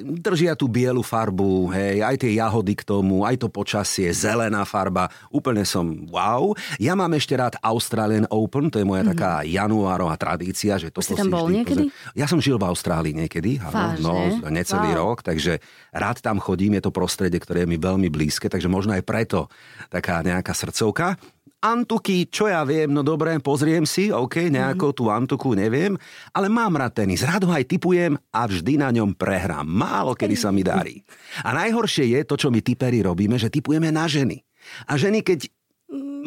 držia 0.05 0.53
tú 0.53 0.69
bielu 0.69 1.01
farbu, 1.01 1.73
hej, 1.73 2.05
aj 2.05 2.15
tie 2.21 2.37
jahody 2.37 2.77
k 2.77 2.85
tomu, 2.85 3.25
aj 3.25 3.41
to 3.41 3.49
počasie, 3.49 4.05
zelená 4.13 4.61
farba. 4.69 5.09
Úplne 5.33 5.65
som 5.65 6.05
wow. 6.13 6.53
Ja 6.77 6.93
mám 6.93 7.09
ešte 7.17 7.33
rád 7.33 7.57
Australian 7.65 8.29
Open, 8.29 8.69
to 8.69 8.77
je 8.77 8.85
moja 8.85 9.01
mm-hmm. 9.01 9.17
taká 9.17 9.41
januárová 9.49 10.13
tradícia. 10.21 10.77
Že. 10.77 10.93
Už 10.93 11.05
si 11.09 11.17
tam 11.17 11.33
bol 11.33 11.49
niekedy? 11.49 11.89
pozriem. 11.89 12.13
Ja 12.13 12.29
som 12.29 12.37
žil 12.37 12.61
v 12.61 12.65
Austrálii 12.69 13.17
niekedy, 13.17 13.57
áno, 13.57 13.97
no, 13.97 14.13
necelý 14.53 14.93
Wow. 14.93 15.17
rok, 15.17 15.17
takže 15.25 15.57
rád 15.89 16.21
tam 16.21 16.37
chodím, 16.37 16.77
je 16.77 16.85
to 16.85 16.93
prostredie, 16.93 17.41
ktoré 17.41 17.65
je 17.65 17.69
mi 17.73 17.81
veľmi 17.81 18.13
blízke, 18.13 18.45
takže 18.45 18.69
možno 18.69 18.93
aj 18.93 19.01
preto 19.01 19.49
taká 19.89 20.21
nejaká 20.21 20.53
srdcovka. 20.53 21.17
Antuky, 21.57 22.29
čo 22.29 22.45
ja 22.45 22.61
viem, 22.61 22.93
no 22.93 23.01
dobre, 23.01 23.33
pozriem 23.41 23.81
si, 23.81 24.13
OK, 24.13 24.53
nejakou 24.53 24.93
tú 24.93 25.09
Antuku 25.09 25.57
neviem, 25.57 25.97
ale 26.29 26.53
mám 26.53 26.77
rád 26.77 27.01
tenis, 27.01 27.25
rád 27.25 27.49
ho 27.49 27.51
aj 27.51 27.65
typujem 27.65 28.13
a 28.29 28.45
vždy 28.45 28.77
na 28.77 28.93
ňom 28.93 29.17
prehrám. 29.17 29.65
Málo 29.65 30.13
kedy 30.13 30.37
sa 30.37 30.53
mi 30.53 30.61
darí. 30.61 31.01
A 31.41 31.57
najhoršie 31.57 32.13
je 32.13 32.21
to, 32.29 32.37
čo 32.37 32.53
my 32.53 32.61
typeri 32.61 33.01
robíme, 33.01 33.41
že 33.41 33.49
typujeme 33.49 33.89
na 33.89 34.05
ženy. 34.05 34.37
A 34.85 35.01
ženy, 35.01 35.25
keď 35.25 35.49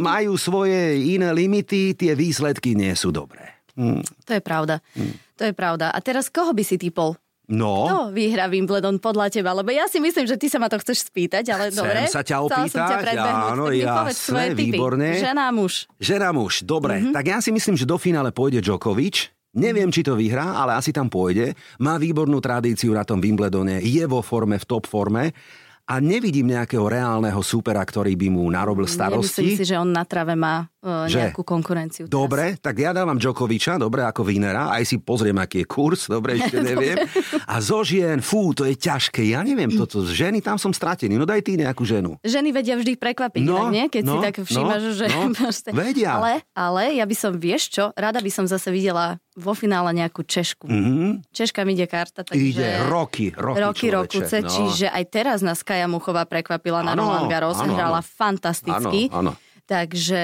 majú 0.01 0.35
svoje 0.35 0.99
iné 0.99 1.31
limity, 1.31 1.95
tie 1.95 2.19
výsledky 2.19 2.75
nie 2.75 2.91
sú 2.99 3.15
dobré. 3.15 3.63
Hm. 3.79 4.03
To 4.27 4.33
je 4.35 4.43
pravda. 4.43 4.83
To 5.39 5.43
je 5.47 5.55
pravda. 5.55 5.95
A 5.95 5.99
teraz 6.03 6.27
koho 6.27 6.51
by 6.51 6.65
si 6.67 6.75
typol? 6.75 7.15
No. 7.51 7.91
Kto 7.91 7.99
vyhrá 8.15 8.47
Wimbledon 8.47 9.03
podľa 9.03 9.27
teba? 9.35 9.51
Lebo 9.51 9.75
ja 9.75 9.91
si 9.91 9.99
myslím, 9.99 10.23
že 10.31 10.39
ty 10.39 10.47
sa 10.47 10.63
ma 10.63 10.71
to 10.71 10.79
chceš 10.79 11.11
spýtať, 11.11 11.51
ale 11.51 11.75
Chcem 11.75 11.83
dobre. 11.83 12.01
sa 12.07 12.23
ťa 12.23 12.37
Chcela 12.47 12.47
som 12.47 12.79
ťa 12.79 12.87
opýtať, 13.03 13.17
áno, 13.19 13.65
jasné, 13.75 14.45
výborne. 14.55 15.19
Žena, 15.19 15.51
muž. 15.51 15.91
Žena 15.99 16.31
muž, 16.31 16.63
dobre. 16.63 17.03
Mm-hmm. 17.03 17.15
Tak 17.19 17.25
ja 17.27 17.39
si 17.43 17.51
myslím, 17.51 17.75
že 17.75 17.91
do 17.91 17.99
finále 17.99 18.31
pôjde 18.31 18.63
Djokovic. 18.63 19.35
Neviem, 19.51 19.91
či 19.91 20.07
to 20.07 20.15
vyhrá, 20.15 20.63
ale 20.63 20.79
asi 20.79 20.95
tam 20.95 21.11
pôjde. 21.11 21.59
Má 21.83 21.99
výbornú 21.99 22.39
tradíciu 22.39 22.95
na 22.95 23.03
tom 23.03 23.19
Wimbledone, 23.19 23.83
je 23.83 24.07
vo 24.07 24.23
forme, 24.23 24.55
v 24.63 24.67
top 24.71 24.87
forme 24.87 25.35
a 25.91 25.99
nevidím 25.99 26.55
nejakého 26.55 26.87
reálneho 26.87 27.43
supera, 27.43 27.83
ktorý 27.83 28.15
by 28.15 28.29
mu 28.31 28.47
narobil 28.47 28.87
starosti. 28.87 29.43
Nemyslím 29.43 29.59
si, 29.59 29.67
že 29.67 29.75
on 29.75 29.91
na 29.91 30.07
trave 30.07 30.39
má 30.39 30.71
Že? 30.81 31.29
nejakú 31.29 31.45
konkurenciu. 31.45 32.09
teraz. 32.09 32.17
Dobre, 32.17 32.57
tak 32.57 32.81
ja 32.81 32.97
dávam 32.97 33.21
Djokoviča, 33.21 33.77
dobre, 33.77 34.01
ako 34.01 34.25
Vínera, 34.25 34.73
aj 34.73 34.89
si 34.89 34.97
pozriem, 34.97 35.37
aký 35.37 35.63
je 35.63 35.67
kurz, 35.69 36.09
dobre, 36.09 36.41
ešte 36.41 36.57
neviem. 36.73 36.97
A 37.45 37.61
zo 37.61 37.85
žien, 37.85 38.25
fú, 38.25 38.57
to 38.57 38.65
je 38.65 38.73
ťažké, 38.81 39.29
ja 39.29 39.45
neviem, 39.45 39.69
toto, 39.69 40.01
z 40.01 40.17
ženy, 40.25 40.41
tam 40.41 40.57
som 40.57 40.73
stratený, 40.73 41.21
no 41.21 41.29
daj 41.29 41.45
ty 41.45 41.61
nejakú 41.61 41.85
ženu. 41.85 42.17
Ženy 42.25 42.49
vedia 42.57 42.81
vždy 42.81 42.97
prekvapiť, 42.97 43.45
No, 43.45 43.69
nie? 43.69 43.93
Keď 43.93 44.03
si 44.03 44.09
no, 44.09 44.25
tak 44.25 44.35
všímaš, 44.41 44.81
no, 44.81 44.93
že... 44.97 45.05
no, 45.13 45.21
vedia. 45.85 46.17
Ale, 46.17 46.33
ale 46.57 46.83
ja 46.97 47.05
by 47.05 47.17
som, 47.17 47.37
vieš 47.37 47.77
čo, 47.77 47.85
rada 47.93 48.25
by 48.25 48.31
som 48.33 48.49
zase 48.49 48.73
videla 48.73 49.21
vo 49.37 49.53
finále 49.53 49.93
nejakú 49.93 50.25
Češku. 50.25 50.65
Mhm. 50.65 51.29
Češka 51.29 51.61
mi 51.69 51.77
ide 51.77 51.85
karta, 51.85 52.25
takže... 52.25 52.41
Ide 52.41 52.89
roky, 52.89 53.37
roky, 53.37 53.61
Roky, 53.61 53.87
rokuce, 53.93 54.37
no. 54.41 54.49
čiže 54.49 54.89
aj 54.89 55.05
teraz 55.13 55.39
nás 55.45 55.61
Kaja 55.61 55.85
Muchová 55.85 56.25
prekvapila 56.25 56.81
na 56.81 56.97
Roland 56.97 57.29
Garros, 57.29 57.61
áno, 57.61 57.77
hrala 57.77 58.01
fantasticky. 58.01 59.13
Áno, 59.13 59.37
áno. 59.37 59.50
Takže 59.71 60.23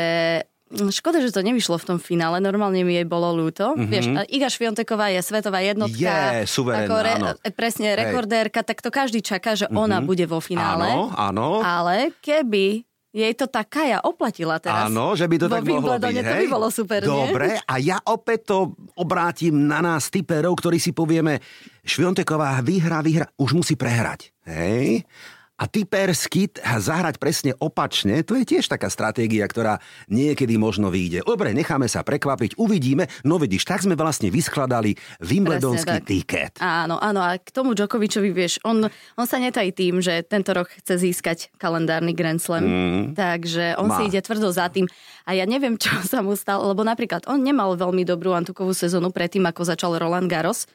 mm, 0.74 0.90
škoda, 0.90 1.22
že 1.22 1.30
to 1.30 1.46
nevyšlo 1.46 1.78
v 1.78 1.86
tom 1.86 1.98
finále, 2.02 2.42
normálne 2.42 2.82
mi 2.82 2.98
jej 2.98 3.06
bolo 3.06 3.30
ľúto. 3.30 3.78
Mm-hmm. 3.78 3.86
Vieš, 3.86 4.04
Iga 4.26 4.50
Švionteková 4.50 5.14
je 5.14 5.22
svetová 5.22 5.62
jednotka. 5.62 6.42
Je, 6.42 6.50
suverénna, 6.50 7.38
áno. 7.38 7.46
e, 7.46 7.54
Presne, 7.54 7.94
rekordérka, 7.94 8.66
tak 8.66 8.82
to 8.82 8.90
každý 8.90 9.22
čaká, 9.22 9.54
že 9.54 9.70
ona 9.70 10.02
bude 10.02 10.26
vo 10.26 10.42
finále. 10.42 10.90
Áno, 10.90 11.14
áno. 11.14 11.48
Ale 11.62 12.10
keby 12.18 12.82
jej 13.16 13.32
to 13.32 13.48
tá 13.48 13.64
Kaja 13.64 14.04
oplatila 14.04 14.60
teraz. 14.60 14.92
Áno, 14.92 15.16
že 15.16 15.24
by 15.24 15.36
to 15.40 15.46
vo 15.48 15.56
tak 15.56 15.64
mohlo 15.64 15.96
byť, 15.96 16.16
hej? 16.20 16.20
To 16.20 16.36
by 16.36 16.48
bolo 16.52 16.68
super, 16.68 17.00
nie? 17.00 17.08
Dobre, 17.08 17.48
a 17.64 17.74
ja 17.80 17.96
opäť 18.04 18.52
to 18.52 18.76
obrátim 18.92 19.56
na 19.56 19.80
nás 19.80 20.12
typerov, 20.12 20.52
ktorí 20.60 20.76
si 20.76 20.92
povieme, 20.92 21.40
Švionteková 21.80 22.60
vyhrá, 22.60 23.00
vyhrá, 23.00 23.24
už 23.40 23.56
musí 23.56 23.72
prehrať. 23.72 24.36
Hej? 24.44 25.08
A 25.56 25.64
typersky 25.64 26.52
zahrať 26.60 27.16
presne 27.16 27.56
opačne, 27.56 28.20
to 28.20 28.36
je 28.36 28.44
tiež 28.44 28.68
taká 28.68 28.92
stratégia, 28.92 29.48
ktorá 29.48 29.80
niekedy 30.04 30.60
možno 30.60 30.92
vyjde. 30.92 31.24
Dobre, 31.24 31.56
necháme 31.56 31.88
sa 31.88 32.04
prekvapiť, 32.04 32.60
uvidíme. 32.60 33.08
No 33.24 33.40
vidíš, 33.40 33.64
tak 33.64 33.80
sme 33.80 33.96
vlastne 33.96 34.28
vyskladali 34.28 35.00
Wimbledonský 35.24 36.04
tiket. 36.04 36.60
Áno, 36.60 37.00
áno, 37.00 37.24
a 37.24 37.40
k 37.40 37.48
tomu 37.48 37.72
Djokovičovi, 37.72 38.36
vieš, 38.36 38.60
on, 38.68 38.84
on 39.16 39.26
sa 39.26 39.40
netají 39.40 39.72
tým, 39.72 40.04
že 40.04 40.20
tento 40.28 40.52
rok 40.52 40.68
chce 40.84 41.00
získať 41.00 41.48
kalendárny 41.56 42.12
Grand 42.12 42.36
Slam, 42.36 42.64
mm. 42.68 43.04
takže 43.16 43.80
on 43.80 43.88
Má. 43.88 43.96
si 43.96 44.12
ide 44.12 44.20
tvrdo 44.20 44.52
za 44.52 44.68
tým. 44.68 44.84
A 45.24 45.32
ja 45.32 45.48
neviem, 45.48 45.80
čo 45.80 45.88
sa 46.12 46.20
mu 46.20 46.36
stalo, 46.36 46.68
lebo 46.68 46.84
napríklad 46.84 47.24
on 47.32 47.40
nemal 47.40 47.80
veľmi 47.80 48.04
dobrú 48.04 48.36
antukovú 48.36 48.76
sezónu 48.76 49.08
predtým, 49.08 49.48
ako 49.48 49.64
začal 49.64 49.96
Roland 49.96 50.28
Garros, 50.28 50.68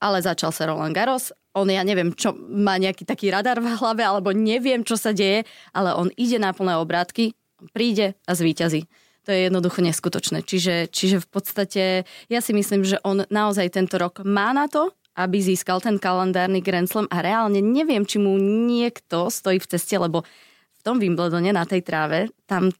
ale 0.00 0.20
začal 0.20 0.52
sa 0.52 0.68
Roland 0.68 0.92
Garros. 0.92 1.32
On, 1.56 1.64
ja 1.64 1.80
neviem, 1.80 2.12
čo 2.12 2.36
má 2.36 2.76
nejaký 2.76 3.08
taký 3.08 3.32
radar 3.32 3.58
v 3.64 3.72
hlave, 3.80 4.04
alebo 4.04 4.32
neviem, 4.36 4.84
čo 4.84 5.00
sa 5.00 5.16
deje, 5.16 5.48
ale 5.72 5.96
on 5.96 6.12
ide 6.20 6.36
na 6.36 6.52
plné 6.52 6.76
obrátky, 6.76 7.32
príde 7.72 8.12
a 8.28 8.32
zvíťazí. 8.36 8.84
To 9.26 9.34
je 9.34 9.50
jednoducho 9.50 9.82
neskutočné. 9.82 10.46
Čiže, 10.46 10.92
čiže 10.92 11.18
v 11.18 11.28
podstate 11.28 11.82
ja 12.30 12.40
si 12.44 12.52
myslím, 12.54 12.86
že 12.86 13.00
on 13.02 13.26
naozaj 13.26 13.74
tento 13.74 13.98
rok 13.98 14.22
má 14.22 14.54
na 14.54 14.70
to, 14.70 14.94
aby 15.16 15.40
získal 15.40 15.80
ten 15.80 15.96
kalendárny 15.96 16.60
Grand 16.60 16.86
Slam 16.86 17.08
a 17.08 17.24
reálne 17.24 17.64
neviem, 17.64 18.04
či 18.04 18.20
mu 18.20 18.36
niekto 18.38 19.32
stojí 19.32 19.56
v 19.58 19.66
ceste, 19.66 19.96
lebo 19.96 20.22
v 20.76 20.80
tom 20.84 21.00
Wimbledone 21.00 21.50
na 21.56 21.64
tej 21.64 21.82
tráve 21.82 22.30
tam 22.44 22.70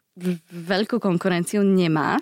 veľkú 0.53 1.01
konkurenciu 1.01 1.65
nemá. 1.65 2.21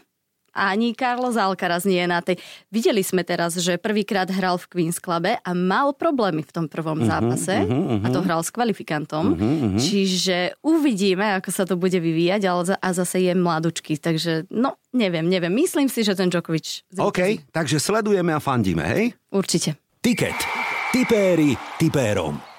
Ani 0.54 0.94
Carlos 0.94 1.34
Alcaraz 1.34 1.82
nie 1.82 1.98
je 1.98 2.06
na 2.06 2.18
tej. 2.18 2.38
Videli 2.68 3.02
sme 3.02 3.20
teraz, 3.20 3.54
že 3.54 3.74
prvýkrát 3.74 4.24
hral 4.26 4.54
v 4.56 4.66
Queen's 4.68 4.96
Clube 4.96 5.34
a 5.34 5.50
mal 5.50 5.90
problémy 5.92 6.40
v 6.40 6.52
tom 6.52 6.66
prvom 6.66 6.96
Mhm, 6.96 7.04
zápase 7.04 7.54
a 8.00 8.06
to 8.06 8.20
hral 8.20 8.38
s 8.38 8.48
kvalifikantom. 8.48 9.34
Čiže 9.76 10.36
uvidíme, 10.60 11.34
ako 11.34 11.50
sa 11.50 11.62
to 11.62 11.74
bude 11.74 11.96
vyvíjať 11.96 12.42
ale 12.44 12.62
za- 12.64 12.78
a 12.78 12.88
zase 12.90 13.18
je 13.20 13.32
mladučky. 13.32 13.96
Takže 13.96 14.46
no, 14.48 14.78
neviem, 14.90 15.24
neviem. 15.24 15.50
Myslím 15.50 15.86
si, 15.86 16.00
že 16.00 16.14
ten 16.14 16.28
Djokovic. 16.28 16.86
OK, 16.94 17.50
takže 17.50 17.76
sledujeme 17.76 18.30
a 18.30 18.38
fandíme, 18.38 18.86
hej? 18.86 19.04
Určite. 19.28 19.74
Tiket. 19.98 20.38
Tipéri 20.90 21.52
tipérom. 21.74 22.53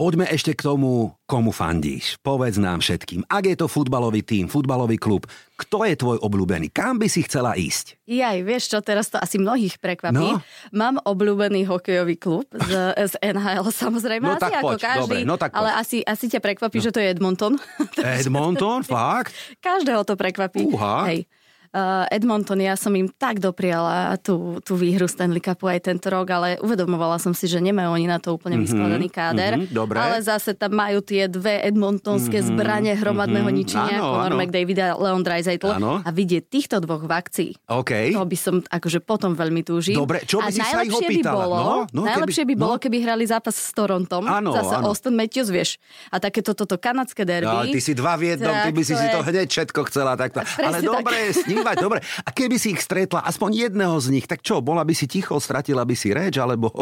Poďme 0.00 0.24
ešte 0.32 0.56
k 0.56 0.64
tomu, 0.64 1.12
komu 1.28 1.52
fandíš. 1.52 2.16
Povedz 2.24 2.56
nám 2.56 2.80
všetkým. 2.80 3.28
Ak 3.28 3.44
je 3.44 3.52
to 3.52 3.68
futbalový 3.68 4.24
tím, 4.24 4.48
futbalový 4.48 4.96
klub, 4.96 5.28
kto 5.60 5.84
je 5.84 5.92
tvoj 5.92 6.16
obľúbený? 6.24 6.72
Kam 6.72 6.96
by 6.96 7.04
si 7.04 7.20
chcela 7.28 7.52
ísť? 7.52 8.00
Jaj, 8.08 8.40
vieš 8.40 8.72
čo, 8.72 8.80
teraz 8.80 9.12
to 9.12 9.20
asi 9.20 9.36
mnohých 9.36 9.76
prekvapí. 9.76 10.40
No. 10.40 10.40
Mám 10.72 11.04
obľúbený 11.04 11.68
hokejový 11.68 12.16
klub 12.16 12.48
z, 12.48 12.96
z 12.96 13.14
NHL, 13.20 13.68
samozrejme, 13.68 14.24
No 14.24 14.40
asi 14.40 14.44
tak 14.48 14.64
ako 14.64 14.72
poď, 14.72 14.80
každý, 14.80 15.04
dobre, 15.04 15.28
no 15.28 15.36
tak 15.36 15.52
poď. 15.52 15.58
ale 15.60 15.70
asi, 15.76 16.00
asi 16.00 16.32
ťa 16.32 16.40
prekvapí, 16.40 16.80
že 16.80 16.96
to 16.96 16.98
je 17.04 17.12
Edmonton. 17.12 17.60
Edmonton, 18.00 18.80
fakt? 18.88 19.36
Každého 19.60 20.08
to 20.08 20.16
prekvapí. 20.16 20.64
Fúha. 20.64 21.12
Hej. 21.12 21.28
Uh, 21.70 22.02
Edmonton, 22.10 22.58
ja 22.58 22.74
som 22.74 22.90
im 22.90 23.06
tak 23.08 23.38
dopriala 23.38 24.18
tú, 24.18 24.58
tú 24.58 24.74
výhru 24.74 25.06
Stanley 25.06 25.38
Cupu 25.38 25.64
aj 25.64 25.86
tento 25.86 26.10
rok, 26.10 26.26
ale 26.26 26.58
uvedomovala 26.58 27.14
som 27.16 27.30
si, 27.30 27.46
že 27.46 27.58
nemajú 27.58 27.94
oni 27.94 28.04
na 28.04 28.18
to 28.18 28.34
úplne 28.34 28.58
vyskladaný 28.58 29.06
káder. 29.06 29.54
mhm, 29.54 29.70
dobre. 29.70 29.96
Ale 29.96 30.18
zase 30.18 30.50
tam 30.52 30.74
majú 30.74 30.98
tie 30.98 31.24
dve 31.24 31.62
edmontonské 31.62 32.42
zbranie 32.42 32.90
hromadného 32.92 33.46
ničenia, 33.48 33.96
Áno, 33.96 34.18
Conor 34.18 34.26
áno. 34.28 34.36
McDavid 34.36 34.78
a 34.78 34.88
Leon 34.92 35.22
Draisaitl. 35.22 35.70
Áno. 35.72 35.92
A 36.00 36.10
vidieť 36.10 36.42
týchto 36.44 36.76
dvoch 36.78 37.00
v 37.00 37.12
akcii, 37.12 37.50
OK. 37.68 37.92
to 38.10 38.24
by 38.24 38.34
som 38.36 38.54
akože 38.60 38.98
potom 39.00 39.32
veľmi 39.32 39.62
túžil. 39.62 39.94
Dobre, 39.94 40.26
čo 40.26 40.38
by 40.38 40.44
a 40.44 40.50
si 40.50 40.58
sa 40.58 40.82
ich 40.82 40.90
najlepšie 40.90 40.98
by 41.00 41.14
opýtala? 41.16 41.38
bolo, 41.38 41.56
No, 41.56 41.74
no, 41.92 42.00
najlepšie 42.04 42.42
keby- 42.42 42.50
by 42.50 42.54
bolo, 42.58 42.74
no. 42.74 42.82
keby 42.82 42.96
hrali 43.00 43.24
zápas 43.24 43.54
s 43.54 43.70
Torontom. 43.70 44.26
Áno, 44.26 44.50
zase 44.52 44.74
áno. 44.74 44.90
Austin 44.90 45.14
Matthews, 45.14 45.48
vieš. 45.48 45.78
A 46.10 46.18
takéto 46.18 46.50
toto 46.50 46.74
kanadské 46.74 47.22
derby. 47.22 47.46
No, 47.46 47.62
ty 47.64 47.78
si 47.78 47.94
dva 47.94 48.18
v 48.18 48.34
jednom, 48.34 48.58
ty 48.58 48.70
by 48.70 48.82
si 48.82 48.90
si 48.90 48.98
je- 48.98 49.14
to 49.14 49.22
hneď 49.22 49.46
všetko 49.48 49.80
chcela 49.86 50.12
takto. 50.14 50.42
Ale 50.58 50.82
Presne 50.82 50.82
tak. 50.82 50.90
dobre, 50.98 51.18
snívať, 51.60 51.76
dobre. 51.78 51.98
A 52.20 52.30
keby 52.30 52.56
si 52.56 52.72
ich 52.72 52.80
stretla, 52.80 53.20
aspoň 53.20 53.68
jedného 53.68 53.96
z 53.96 54.08
nich, 54.10 54.24
tak 54.24 54.40
čo, 54.40 54.58
bola 54.58 54.80
by 54.80 54.92
si 54.92 55.04
ticho, 55.04 55.36
stratila 55.36 55.84
by 55.84 55.92
si 55.92 56.10
reč, 56.10 56.36
alebo... 56.36 56.72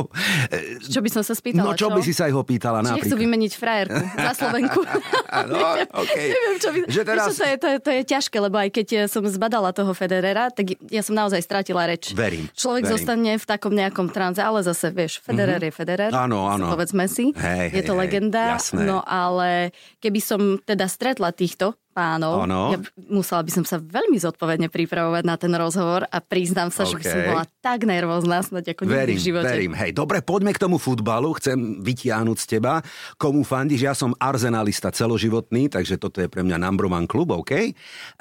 e, 0.48 0.78
Čo 0.80 1.02
by 1.02 1.10
som 1.10 1.20
sa 1.20 1.34
spýtala, 1.34 1.64
No 1.64 1.74
čo 1.74 1.90
by 1.90 2.00
si 2.00 2.12
sa 2.12 2.26
ich 2.26 2.34
opýtala 2.34 2.80
Či 2.80 2.94
nechcú 2.94 2.94
napríklad? 3.10 3.18
vymeniť 3.18 3.52
frajerku 3.52 3.98
za 4.16 4.32
Slovenku. 4.34 4.80
No, 5.28 5.60
okej. 5.94 6.28
Neviem, 6.28 6.56
čo 6.56 6.68
by... 6.70 6.78
Že 6.86 7.00
teraz- 7.04 7.26
čo, 7.28 7.34
to, 7.34 7.44
je, 7.44 7.56
to, 7.56 7.68
je, 7.68 7.78
to 7.78 7.90
je 7.90 8.02
ťažké, 8.06 8.36
lebo 8.38 8.56
aj 8.56 8.70
keď 8.70 8.86
eh, 8.94 9.06
som 9.06 9.20
zbadala 9.24 9.70
toho 9.72 9.92
Federera, 9.92 10.48
tak 10.48 10.72
ja 10.84 11.02
som 11.02 11.12
naozaj 11.12 11.40
stratila 11.40 11.84
reč. 11.84 12.12
Verím, 12.12 12.48
Človek 12.52 12.84
verím. 12.84 12.94
zostane 12.94 13.32
v 13.34 13.44
takom 13.44 13.72
nejakom 13.72 14.08
tranze, 14.08 14.40
ale 14.40 14.62
zase, 14.62 14.88
vieš, 14.88 15.20
Federer 15.20 15.58
je 15.58 15.68
Federer. 15.68 16.10
Áno, 16.10 16.46
áno. 16.46 16.68
Povedzme 16.68 17.06
si. 17.06 17.32
Hej, 17.32 17.64
je 17.70 17.80
hej, 17.80 17.86
to 17.86 17.92
hej, 17.92 18.00
legenda. 18.00 18.56
jasné. 18.56 18.82
No 18.82 19.00
ale 19.00 19.72
keby 19.98 20.20
som 20.20 20.40
teda 20.58 20.86
stretla 20.86 21.30
týchto 21.30 21.76
pánov, 21.98 22.46
Áno. 22.46 22.70
ja 22.70 22.78
musela 23.10 23.42
by 23.42 23.50
som 23.50 23.64
sa 23.66 23.82
veľmi 23.82 24.14
zodpovedne 24.22 24.70
pripravovať 24.70 25.22
na 25.26 25.34
ten 25.34 25.50
rozhovor 25.50 26.06
a 26.06 26.22
priznám 26.22 26.70
sa, 26.70 26.86
že 26.86 26.94
by 26.94 27.02
som 27.02 27.18
bola 27.26 27.42
tak 27.58 27.82
nervózna 27.82 28.38
snáď 28.46 28.78
ako 28.78 28.86
nikdy 28.86 28.94
Verím, 28.94 29.18
v 29.18 29.24
živote. 29.26 29.50
verím. 29.50 29.72
Hej, 29.74 29.90
dobre, 29.98 30.22
poďme 30.22 30.54
k 30.54 30.62
tomu 30.62 30.78
futbalu. 30.78 31.34
Chcem 31.42 31.82
vytiahnuť 31.82 32.38
z 32.38 32.46
teba, 32.46 32.78
komu 33.18 33.42
fandíš. 33.42 33.82
Ja 33.82 33.94
som 33.98 34.14
arzenalista 34.14 34.94
celoživotný, 34.94 35.66
takže 35.66 35.98
toto 35.98 36.22
je 36.22 36.30
pre 36.30 36.46
mňa 36.46 36.54
number 36.62 36.86
one 36.86 37.10
klub, 37.10 37.34
OK? 37.34 37.50
Uh, 37.50 37.72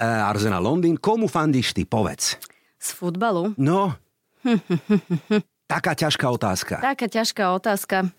Arsenal 0.02 0.66
Londýn. 0.66 0.98
Komu 0.98 1.30
fandíš 1.30 1.78
ty? 1.78 1.86
Povedz. 1.86 2.42
Z 2.82 2.98
futbalu? 2.98 3.54
No, 3.62 3.94
taká 5.74 5.94
ťažká 5.94 6.26
otázka. 6.32 6.80
Taká 6.82 7.06
ťažká 7.06 7.44
otázka. 7.54 8.10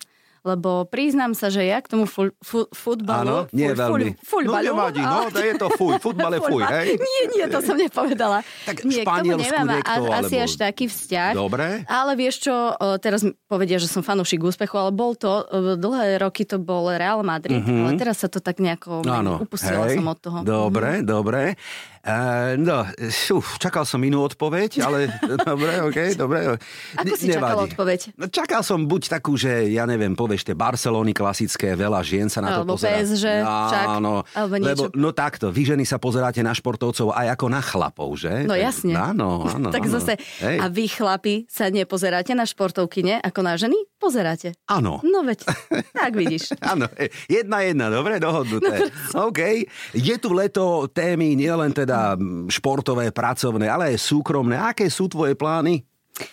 Lebo 0.41 0.85
priznám 0.85 1.33
sa, 1.33 1.49
že 1.49 1.63
ja 1.63 1.79
k 1.79 1.89
tomu 1.89 2.05
fu, 2.05 2.31
fu, 2.39 2.63
Áno, 2.63 2.71
futbalu... 2.71 3.37
nie 3.51 3.69
fu- 3.69 3.77
veľmi. 3.77 4.09
fu- 4.19 4.41
No 4.41 4.55
nevadí, 4.57 4.99
no, 4.99 5.27
to 5.27 5.39
je 5.39 5.55
to 5.55 5.67
fuj, 5.71 5.99
futbal 5.99 6.31
je 6.31 6.41
fuj, 6.41 6.63
hej? 6.65 6.87
Nie, 7.09 7.23
nie, 7.29 7.45
to 7.45 7.59
som 7.59 7.75
nepovedala. 7.75 8.41
Tak 8.65 8.83
nie, 8.83 9.03
Španielsku 9.03 9.45
nemám 9.45 9.67
niekto, 9.75 10.03
a- 10.05 10.23
asi 10.23 10.35
alebo- 10.35 10.45
až 10.45 10.53
taký 10.55 10.85
vzťah. 10.87 11.33
Dobre. 11.33 11.67
Ale 11.85 12.13
vieš 12.15 12.37
čo, 12.41 12.55
teraz 12.99 13.21
povedia, 13.45 13.77
že 13.77 13.87
som 13.87 14.01
fanúšik 14.01 14.39
úspechu, 14.39 14.75
ale 14.75 14.91
bol 14.91 15.13
to, 15.13 15.43
dlhé 15.75 16.19
roky 16.19 16.43
to 16.43 16.57
bol 16.57 16.87
Real 16.89 17.21
Madrid, 17.21 17.61
ale 17.61 17.95
teraz 17.95 18.19
sa 18.19 18.29
to 18.29 18.39
tak 18.39 18.59
nejako. 18.59 19.03
Áno, 19.05 19.39
upustila 19.39 19.87
hej, 19.87 19.97
som 19.97 20.07
od 20.07 20.19
toho. 20.19 20.39
Dobre, 20.41 21.03
dobre. 21.03 21.59
Uh, 22.05 22.55
no, 22.57 22.87
uf, 23.35 23.59
čakal 23.59 23.83
som 23.83 23.99
inú 24.01 24.23
odpoveď, 24.25 24.81
ale 24.81 25.11
dobre, 25.51 25.83
okej, 25.91 26.15
dobre. 26.15 26.57
Ako 26.95 27.15
si 27.19 27.27
čakal 27.29 27.67
odpoveď? 27.67 28.01
No, 28.15 28.25
čakal 28.31 28.63
som 28.63 28.87
buď 28.87 29.19
takú, 29.19 29.35
že 29.35 29.69
ja 29.75 29.83
neviem, 29.85 30.15
vieš, 30.15 30.47
tie 30.47 30.55
Barcelony 30.55 31.11
klasické, 31.11 31.75
veľa 31.75 32.01
žien 32.07 32.31
sa 32.31 32.39
na 32.45 32.61
to 32.61 32.63
Alebo 32.63 32.79
pozerá. 32.79 33.03
PSG, 33.03 33.27
však, 33.43 33.87
Áno, 33.99 34.23
alebo 34.31 34.55
lebo, 34.61 34.85
niečo. 34.89 34.99
no 34.99 35.09
takto, 35.11 35.51
vy 35.51 35.75
ženy 35.75 35.85
sa 35.89 35.99
pozeráte 35.99 36.39
na 36.45 36.53
športovcov 36.55 37.11
aj 37.17 37.27
ako 37.35 37.47
na 37.51 37.61
chlapov, 37.65 38.09
že? 38.15 38.47
No 38.47 38.55
jasne. 38.55 38.95
Áno, 38.95 39.43
áno. 39.59 39.69
tak 39.75 39.89
áno. 39.89 39.93
zase, 39.99 40.15
Hej. 40.45 40.57
a 40.63 40.67
vy 40.71 40.85
chlapi 40.87 41.35
sa 41.49 41.67
nepozeráte 41.73 42.37
na 42.37 42.47
športovky, 42.47 43.03
nie? 43.03 43.17
Ako 43.19 43.41
na 43.43 43.57
ženy? 43.57 43.77
Pozeráte. 43.99 44.55
Áno. 44.71 45.03
No 45.03 45.27
veď, 45.27 45.43
tak 46.07 46.15
vidíš. 46.15 46.55
Áno, 46.63 46.87
jedna 47.27 47.67
jedna, 47.67 47.91
dobre, 47.91 48.23
dohodnuté. 48.23 48.93
OK. 49.17 49.67
Je 49.97 50.15
tu 50.21 50.31
leto 50.31 50.87
témy 50.93 51.35
nielen 51.35 51.75
teda 51.75 51.88
mm, 51.93 52.53
športové, 52.53 53.09
pracovné, 53.11 53.69
ale 53.69 53.95
aj 53.95 54.03
súkromné. 54.03 54.57
Aké 54.59 54.89
sú 54.89 55.09
tvoje 55.09 55.33
plány? 55.39 55.85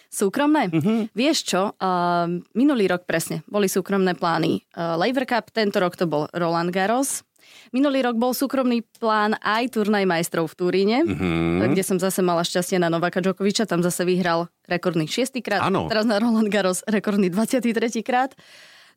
Súkromné? 0.10 0.74
Uh-huh. 0.74 1.06
Vieš 1.13 1.38
čo, 1.46 1.62
uh, 1.70 2.26
minulý 2.58 2.89
rok 2.89 3.06
presne 3.06 3.46
boli 3.46 3.70
súkromné 3.70 4.18
plány. 4.18 4.65
Uh, 4.74 4.98
Laver 4.98 5.30
Cup, 5.30 5.54
tento 5.54 5.78
rok 5.78 5.94
to 5.94 6.10
bol 6.10 6.26
Roland 6.34 6.74
Garros. 6.74 7.22
Minulý 7.70 8.02
rok 8.02 8.18
bol 8.18 8.34
súkromný 8.34 8.82
plán 8.98 9.38
aj 9.46 9.78
turnaj 9.78 10.10
majstrov 10.10 10.50
v 10.50 10.58
Turíne, 10.58 10.98
Mhm. 11.06 11.13
uh-huh. 11.13 11.70
kde 11.70 11.84
som 11.86 11.98
zase 12.02 12.26
mala 12.26 12.41
šťastie 12.41 12.82
na 12.82 12.89
Novaka 12.89 13.22
Djokoviča, 13.22 13.70
tam 13.70 13.86
zase 13.86 14.02
vyhral 14.10 14.50
rekordný 14.65 15.06
6. 15.06 15.46
krát, 15.46 15.62
teraz 15.86 16.10
na 16.10 16.18
Roland 16.18 16.50
Garros 16.50 16.82
rekordný 16.89 17.30
23. 17.30 18.02
krát. 18.02 18.34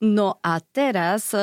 No 0.01 0.39
a 0.41 0.63
teraz 0.63 1.35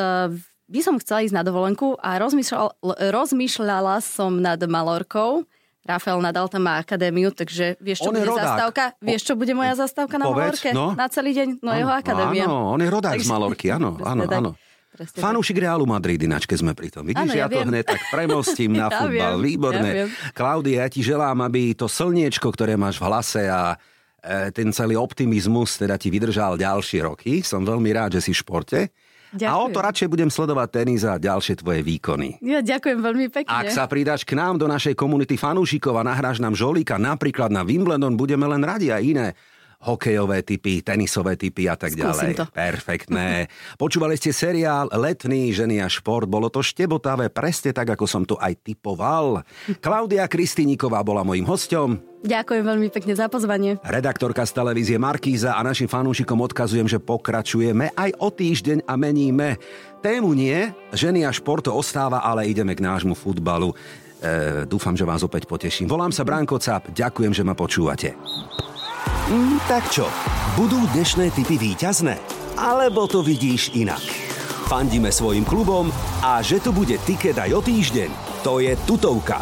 by 0.66 0.80
som 0.80 0.96
chcela 0.98 1.22
ísť 1.22 1.32
na 1.32 1.42
dovolenku 1.42 1.94
a 1.96 2.18
rozmýšľal, 2.18 2.68
l- 2.80 3.00
rozmýšľala 3.10 4.00
som 4.00 4.36
nad 4.36 4.58
Malorkou. 4.60 5.46
Rafael 5.82 6.18
Nadal 6.18 6.50
tam 6.50 6.66
má 6.66 6.78
akadémiu, 6.78 7.30
takže 7.30 7.78
vieš, 7.78 8.02
čo 8.02 8.10
On 8.10 8.18
bude 8.18 8.26
rodák. 8.26 8.42
zastávka? 8.42 8.84
Vieš, 8.98 9.22
čo 9.22 9.34
bude 9.34 9.54
moja 9.54 9.78
zastávka 9.78 10.18
na 10.18 10.26
Povedz, 10.26 10.58
Malorke? 10.58 10.70
no. 10.74 10.86
Na 10.92 11.06
celý 11.06 11.32
deň? 11.32 11.62
No 11.62 11.70
jeho 11.72 11.94
akadémia. 11.94 12.50
Áno, 12.50 12.74
on 12.74 12.82
je 12.82 12.90
rodák 12.90 13.14
z 13.14 13.22
Takže- 13.22 13.30
Malorky, 13.30 13.66
áno, 13.70 13.94
áno, 14.04 14.26
áno. 14.26 14.52
Presne. 14.90 15.20
Fanúšik 15.20 15.60
Realu 15.60 15.84
Madrid, 15.84 16.18
ináč 16.18 16.48
keď 16.48 16.58
sme 16.58 16.72
pri 16.72 16.88
tom. 16.88 17.04
Vidíš, 17.04 17.20
Áno, 17.22 17.36
ja, 17.36 17.46
ja 17.46 17.52
to 17.52 17.68
hneď 17.68 17.84
tak 17.86 18.02
premostím 18.10 18.72
na 18.80 18.88
Ja 18.88 18.98
futbal. 18.98 19.36
viem, 19.36 19.44
Výborné. 19.44 19.86
ja 19.86 19.96
viem. 20.02 20.10
Klaudia, 20.32 20.78
ja 20.80 20.88
ti 20.88 21.04
želám, 21.04 21.38
aby 21.44 21.76
to 21.76 21.86
slniečko, 21.86 22.48
ktoré 22.48 22.74
máš 22.74 22.96
v 22.96 23.06
hlase 23.06 23.44
a 23.44 23.76
e, 24.18 24.50
ten 24.50 24.72
celý 24.72 24.96
optimizmus 24.96 25.76
teda 25.76 26.00
ti 26.00 26.08
vydržal 26.08 26.56
ďalšie 26.56 27.04
roky. 27.04 27.44
Som 27.44 27.62
veľmi 27.62 27.92
rád, 27.92 28.16
že 28.16 28.24
si 28.24 28.32
v 28.32 28.40
športe. 28.40 28.80
A 29.44 29.60
o 29.60 29.68
to 29.68 29.78
Ďakujem. 29.78 29.86
radšej 29.92 30.08
budem 30.08 30.30
sledovať 30.32 30.68
tenis 30.72 31.04
a 31.04 31.20
ďalšie 31.20 31.60
tvoje 31.60 31.84
výkony. 31.84 32.40
Ja 32.40 32.64
ďakujem 32.64 33.00
veľmi 33.04 33.28
pekne. 33.28 33.52
Ak 33.52 33.68
sa 33.68 33.84
pridáš 33.84 34.24
k 34.24 34.40
nám 34.40 34.56
do 34.56 34.72
našej 34.72 34.96
komunity 34.96 35.36
fanúšikov 35.36 36.00
a 36.00 36.08
nahráš 36.08 36.40
nám 36.40 36.56
žolíka 36.56 36.96
napríklad 36.96 37.52
na 37.52 37.68
Wimbledon, 37.68 38.16
budeme 38.16 38.48
len 38.48 38.64
radi 38.64 38.96
a 38.96 39.04
iné 39.04 39.36
hokejové 39.86 40.42
typy, 40.42 40.82
tenisové 40.82 41.38
typy 41.38 41.70
a 41.70 41.78
tak 41.78 41.94
Skúsim 41.94 42.34
ďalej. 42.34 42.34
to. 42.42 42.46
Perfektné. 42.50 43.30
Počúvali 43.82 44.18
ste 44.18 44.34
seriál 44.34 44.90
Letný 44.90 45.54
ženy 45.54 45.80
a 45.80 45.88
šport. 45.88 46.26
Bolo 46.26 46.50
to 46.50 46.66
štebotavé, 46.66 47.30
presne 47.30 47.72
tak, 47.72 47.94
ako 47.94 48.06
som 48.10 48.26
to 48.26 48.36
aj 48.42 48.58
typoval. 48.66 49.46
Klaudia 49.78 50.26
Kristiníková 50.26 51.06
bola 51.06 51.22
mojím 51.22 51.46
hosťom. 51.46 52.16
Ďakujem 52.26 52.64
veľmi 52.66 52.90
pekne 52.90 53.14
za 53.14 53.30
pozvanie. 53.30 53.78
Redaktorka 53.86 54.42
z 54.50 54.58
televízie 54.58 54.98
Markíza 54.98 55.54
a 55.54 55.62
našim 55.62 55.86
fanúšikom 55.86 56.42
odkazujem, 56.42 56.90
že 56.90 56.98
pokračujeme 56.98 57.94
aj 57.94 58.18
o 58.18 58.34
týždeň 58.34 58.90
a 58.90 58.98
meníme. 58.98 59.62
Tému 60.02 60.34
nie, 60.34 60.74
ženy 60.90 61.22
a 61.22 61.30
šport 61.30 61.70
ostáva, 61.70 62.26
ale 62.26 62.50
ideme 62.50 62.74
k 62.74 62.82
nášmu 62.82 63.14
futbalu. 63.14 63.78
E, 64.26 64.66
dúfam, 64.66 64.98
že 64.98 65.06
vás 65.06 65.22
opäť 65.22 65.46
poteším. 65.46 65.86
Volám 65.86 66.10
sa 66.10 66.26
Branko 66.26 66.58
Cap, 66.58 66.90
ďakujem, 66.90 67.30
že 67.30 67.46
ma 67.46 67.54
počúvate. 67.54 68.18
Mm, 69.26 69.58
tak 69.66 69.90
čo, 69.90 70.06
budú 70.54 70.86
dnešné 70.94 71.34
typy 71.34 71.58
víťazné? 71.58 72.22
Alebo 72.62 73.10
to 73.10 73.26
vidíš 73.26 73.74
inak? 73.74 74.06
Fandíme 74.70 75.10
svojim 75.10 75.42
klubom 75.42 75.90
a 76.22 76.46
že 76.46 76.62
tu 76.62 76.70
bude 76.70 76.94
tiket 77.02 77.34
aj 77.34 77.58
o 77.58 77.62
týždeň, 77.66 78.10
to 78.46 78.62
je 78.62 78.78
tutovka. 78.86 79.42